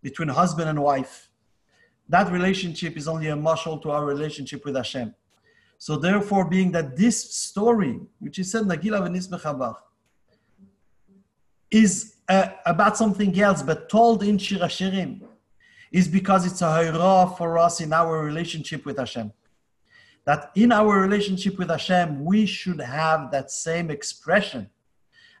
between 0.00 0.28
husband 0.28 0.68
and 0.68 0.80
wife. 0.80 1.28
That 2.08 2.30
relationship 2.30 2.96
is 2.96 3.08
only 3.08 3.28
a 3.28 3.34
mashal 3.34 3.82
to 3.82 3.90
our 3.90 4.04
relationship 4.04 4.64
with 4.64 4.76
Hashem. 4.76 5.12
So 5.78 5.96
therefore, 5.96 6.48
being 6.48 6.70
that 6.72 6.96
this 6.96 7.34
story, 7.34 7.98
which 8.20 8.38
is 8.38 8.52
said 8.52 8.62
Nagila 8.62 9.08
v'nismechabach, 9.08 9.76
is 11.72 12.14
uh, 12.28 12.50
about 12.64 12.96
something 12.96 13.38
else, 13.40 13.60
but 13.62 13.88
told 13.88 14.22
in 14.22 14.38
Shirashirim, 14.38 15.22
is 15.92 16.08
because 16.08 16.46
it's 16.46 16.62
a 16.62 16.64
hayra 16.64 17.36
for 17.36 17.58
us 17.58 17.80
in 17.80 17.92
our 17.92 18.24
relationship 18.24 18.86
with 18.86 18.98
Hashem. 18.98 19.30
That 20.24 20.50
in 20.54 20.72
our 20.72 21.00
relationship 21.00 21.58
with 21.58 21.68
Hashem, 21.68 22.24
we 22.24 22.46
should 22.46 22.80
have 22.80 23.30
that 23.30 23.50
same 23.50 23.90
expression 23.90 24.70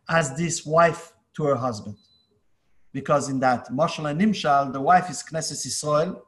as 0.08 0.36
this 0.36 0.66
wife 0.66 1.14
to 1.34 1.44
her 1.44 1.56
husband. 1.56 1.96
Because 2.92 3.30
in 3.30 3.40
that 3.40 3.68
Mashal 3.70 4.10
and 4.10 4.20
Nimshal, 4.20 4.72
the 4.72 4.80
wife 4.80 5.08
is 5.08 5.22
Knesset 5.22 5.64
Israel 5.64 6.26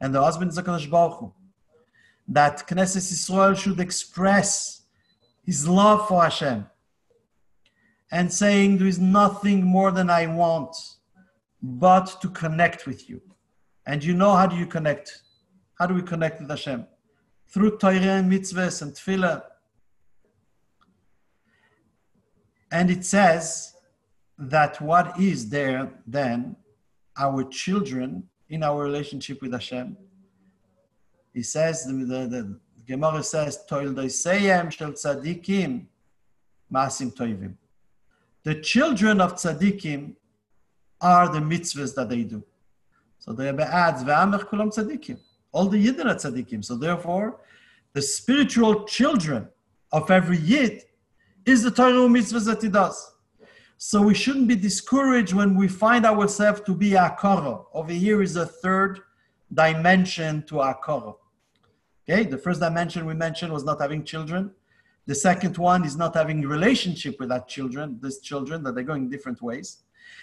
and 0.00 0.14
the 0.14 0.22
husband 0.22 0.50
is 0.52 0.58
HaKadosh 0.58 0.90
Baruch 0.90 1.18
Hu. 1.18 1.32
That 2.28 2.66
Knesset 2.66 2.96
Israel 2.96 3.54
should 3.54 3.80
express 3.80 4.82
his 5.44 5.68
love 5.68 6.08
for 6.08 6.22
Hashem 6.22 6.66
and 8.10 8.32
saying, 8.32 8.78
There 8.78 8.86
is 8.86 8.98
nothing 8.98 9.64
more 9.64 9.90
than 9.90 10.08
I 10.08 10.26
want 10.26 10.74
but 11.60 12.20
to 12.22 12.28
connect 12.30 12.86
with 12.86 13.10
you. 13.10 13.20
And 13.88 14.04
you 14.04 14.12
know 14.12 14.36
how 14.36 14.46
do 14.46 14.54
you 14.54 14.66
connect? 14.66 15.22
How 15.78 15.86
do 15.86 15.94
we 15.94 16.02
connect 16.02 16.42
with 16.42 16.50
Hashem? 16.50 16.86
Through 17.48 17.78
Torah 17.78 18.18
and 18.18 18.30
mitzvahs 18.30 18.82
and 18.82 18.92
tefillah. 18.92 19.42
And 22.70 22.90
it 22.90 23.06
says 23.06 23.72
that 24.36 24.78
what 24.82 25.18
is 25.18 25.48
there 25.48 25.90
then, 26.06 26.54
our 27.16 27.44
children 27.44 28.24
in 28.50 28.62
our 28.62 28.82
relationship 28.82 29.40
with 29.40 29.52
Hashem. 29.52 29.96
He 31.32 31.42
says, 31.42 31.86
the, 31.86 31.94
the, 31.94 32.26
the 32.26 32.60
Gemara 32.86 33.22
says, 33.22 33.64
Toil 33.66 33.94
Doiseyem 33.94 34.70
shel 34.70 34.92
tzadikim 34.92 35.86
masim 36.70 37.10
toivim. 37.16 37.54
The 38.42 38.56
children 38.60 39.22
of 39.22 39.36
tzaddikim 39.36 40.14
are 41.00 41.32
the 41.32 41.40
mitzvahs 41.40 41.94
that 41.94 42.10
they 42.10 42.24
do. 42.24 42.44
So 43.18 43.32
the 43.32 43.44
Rebbe 43.44 43.66
adds, 43.66 44.04
Ve'amech 44.04 44.48
kulam 44.48 44.72
tzaddikim. 44.72 45.18
All 45.52 45.66
the 45.66 45.84
Yidden 45.84 46.06
are 46.06 46.14
tzaddikim. 46.14 46.64
So 46.64 46.76
therefore, 46.76 47.40
the 47.92 48.02
spiritual 48.02 48.84
children 48.84 49.48
of 49.92 50.10
every 50.10 50.38
Yid 50.38 50.82
is 51.44 51.62
the 51.62 51.70
Torah 51.70 51.92
mitzvahs 51.92 52.44
that 52.46 52.62
he 52.62 52.68
does. 52.68 53.12
So 53.78 54.02
we 54.02 54.14
shouldn't 54.14 54.48
be 54.48 54.56
discouraged 54.56 55.32
when 55.32 55.54
we 55.54 55.68
find 55.68 56.04
ourselves 56.04 56.60
to 56.62 56.74
be 56.74 56.90
akara. 56.90 57.64
Over 57.72 57.92
here 57.92 58.22
is 58.22 58.36
a 58.36 58.44
third 58.44 59.00
dimension 59.52 60.42
to 60.48 60.56
akara. 60.56 61.14
Okay, 62.08 62.24
the 62.24 62.38
first 62.38 62.60
dimension 62.60 63.06
we 63.06 63.14
mentioned 63.14 63.52
was 63.52 63.64
not 63.64 63.80
having 63.80 64.02
children. 64.04 64.50
The 65.06 65.14
second 65.14 65.56
one 65.56 65.84
is 65.84 65.96
not 65.96 66.14
having 66.14 66.42
relationship 66.42 67.18
with 67.20 67.28
that 67.28 67.48
children, 67.48 67.98
these 68.02 68.18
children 68.18 68.62
that 68.64 68.74
they're 68.74 68.84
going 68.84 69.08
different 69.08 69.40
ways. 69.40 69.78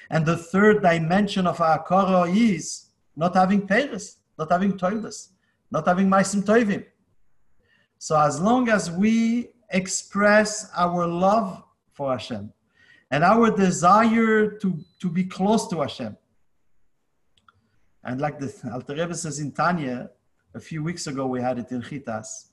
And 0.09 0.25
the 0.25 0.37
third 0.37 0.81
dimension 0.81 1.47
of 1.47 1.57
akara 1.57 2.35
is 2.35 2.84
not 3.15 3.35
having 3.35 3.65
Paris, 3.67 4.17
not 4.37 4.51
having 4.51 4.77
toilets, 4.77 5.29
not 5.71 5.87
having 5.87 6.07
maisim 6.09 6.43
toivim. 6.43 6.85
So 7.97 8.19
as 8.19 8.39
long 8.39 8.69
as 8.69 8.91
we 8.91 9.49
express 9.69 10.69
our 10.75 11.07
love 11.07 11.63
for 11.93 12.11
Hashem 12.11 12.51
and 13.11 13.23
our 13.23 13.49
desire 13.51 14.57
to, 14.59 14.79
to 14.99 15.09
be 15.09 15.23
close 15.23 15.67
to 15.69 15.81
Hashem. 15.81 16.17
And 18.03 18.21
like 18.21 18.39
the 18.39 18.53
Alter 18.73 18.95
Rebbe 18.95 19.15
says 19.15 19.39
in 19.39 19.51
Tanya, 19.51 20.09
a 20.53 20.59
few 20.59 20.83
weeks 20.83 21.07
ago 21.07 21.25
we 21.27 21.41
had 21.41 21.59
it 21.59 21.71
in 21.71 21.81
Chitas, 21.81 22.49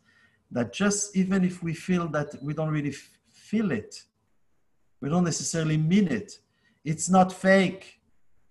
that 0.51 0.72
just 0.72 1.16
even 1.16 1.44
if 1.44 1.62
we 1.62 1.75
feel 1.75 2.09
that 2.09 2.35
we 2.42 2.55
don't 2.55 2.70
really 2.70 2.94
feel 3.31 3.72
it, 3.72 4.03
we 5.01 5.09
don't 5.09 5.25
necessarily 5.25 5.77
mean 5.77 6.09
it, 6.09 6.38
it's 6.85 7.09
not 7.09 7.33
fake. 7.33 8.01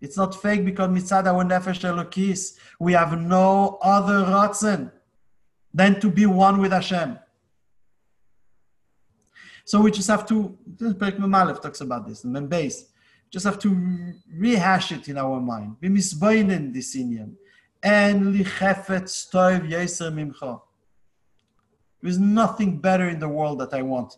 It's 0.01 0.17
not 0.17 0.41
fake 0.41 0.65
because 0.65 0.89
mitzad 0.89 1.27
our 1.27 1.43
nefesh 1.43 1.81
elokis, 1.81 2.57
we 2.79 2.93
have 2.93 3.19
no 3.19 3.77
other 3.81 4.25
ratzon 4.25 4.91
than 5.73 5.99
to 6.01 6.09
be 6.09 6.25
one 6.25 6.59
with 6.59 6.71
Hashem. 6.71 7.19
So 9.63 9.79
we 9.79 9.91
just 9.91 10.09
have 10.09 10.25
to, 10.27 10.57
Perek 10.77 11.17
Memalef 11.17 11.61
talks 11.61 11.81
about 11.81 12.07
this, 12.07 12.23
and 12.23 12.35
Membase, 12.35 12.87
just 13.29 13.45
have 13.45 13.59
to 13.59 14.13
rehash 14.35 14.91
it 14.91 15.07
in 15.07 15.17
our 15.17 15.39
mind. 15.39 15.77
Bimisbainen 15.81 16.73
this 16.73 16.95
inyan. 16.97 17.35
En 17.81 18.33
lichefetz 18.33 19.31
toiv 19.31 19.69
yeser 19.69 20.11
mimcha. 20.11 20.61
There's 22.01 22.19
nothing 22.19 22.79
better 22.79 23.07
in 23.07 23.19
the 23.19 23.29
world 23.29 23.59
that 23.59 23.73
I 23.73 23.83
want 23.83 24.17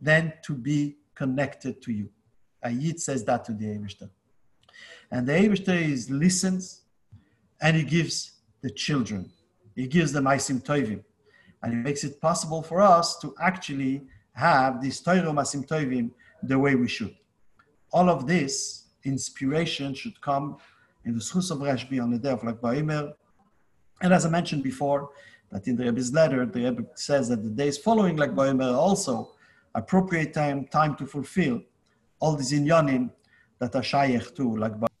than 0.00 0.32
to 0.44 0.54
be 0.54 0.96
connected 1.14 1.82
to 1.82 1.92
you. 1.92 2.08
Ayit 2.64 2.98
says 2.98 3.24
that 3.24 3.44
to 3.44 3.52
the 3.52 3.66
Eivishter. 3.66 4.10
And 5.10 5.26
the 5.26 5.32
Eivishter 5.32 5.80
is 5.80 6.10
listens 6.10 6.82
and 7.60 7.76
he 7.76 7.82
gives 7.82 8.32
the 8.62 8.70
children. 8.70 9.30
He 9.74 9.86
gives 9.86 10.12
them 10.12 10.24
Aisim 10.24 10.62
Toivim. 10.62 11.02
And 11.62 11.72
it 11.72 11.76
makes 11.76 12.04
it 12.04 12.20
possible 12.20 12.62
for 12.62 12.80
us 12.80 13.18
to 13.18 13.34
actually 13.40 14.06
have 14.32 14.80
this 14.80 15.00
Torah 15.00 15.32
Masim 15.32 15.66
Toivim 15.66 16.10
the 16.42 16.58
way 16.58 16.74
we 16.76 16.88
should. 16.88 17.14
All 17.92 18.08
of 18.08 18.26
this 18.26 18.84
inspiration 19.04 19.94
should 19.94 20.20
come 20.20 20.58
in 21.04 21.14
the 21.14 21.20
Schus 21.20 21.50
of 21.50 21.58
Rashbi 21.58 22.00
on 22.02 22.10
the 22.10 22.18
day 22.18 22.30
of 22.30 22.44
Lag 22.44 22.60
Baimer. 22.60 23.14
And 24.00 24.12
as 24.12 24.24
I 24.24 24.30
mentioned 24.30 24.62
before, 24.62 25.10
that 25.50 25.66
in 25.66 25.76
the 25.76 25.84
Rebbe's 25.84 26.12
letter, 26.12 26.44
the 26.46 26.64
Rebbe 26.64 26.84
says 26.94 27.28
that 27.30 27.42
the 27.42 27.48
days 27.48 27.78
following 27.78 28.16
Lag 28.16 28.36
Baimer 28.36 28.72
also 28.74 29.32
appropriate 29.74 30.32
time, 30.34 30.66
time 30.66 30.94
to 30.96 31.06
fulfill 31.06 31.62
all 32.20 32.36
these 32.36 32.52
inyanim 32.52 33.10
that 33.58 33.74
are 33.74 33.82
shayech 33.82 34.34
to 34.36 34.56
Lag 34.56 34.72
Baimer. 34.72 34.97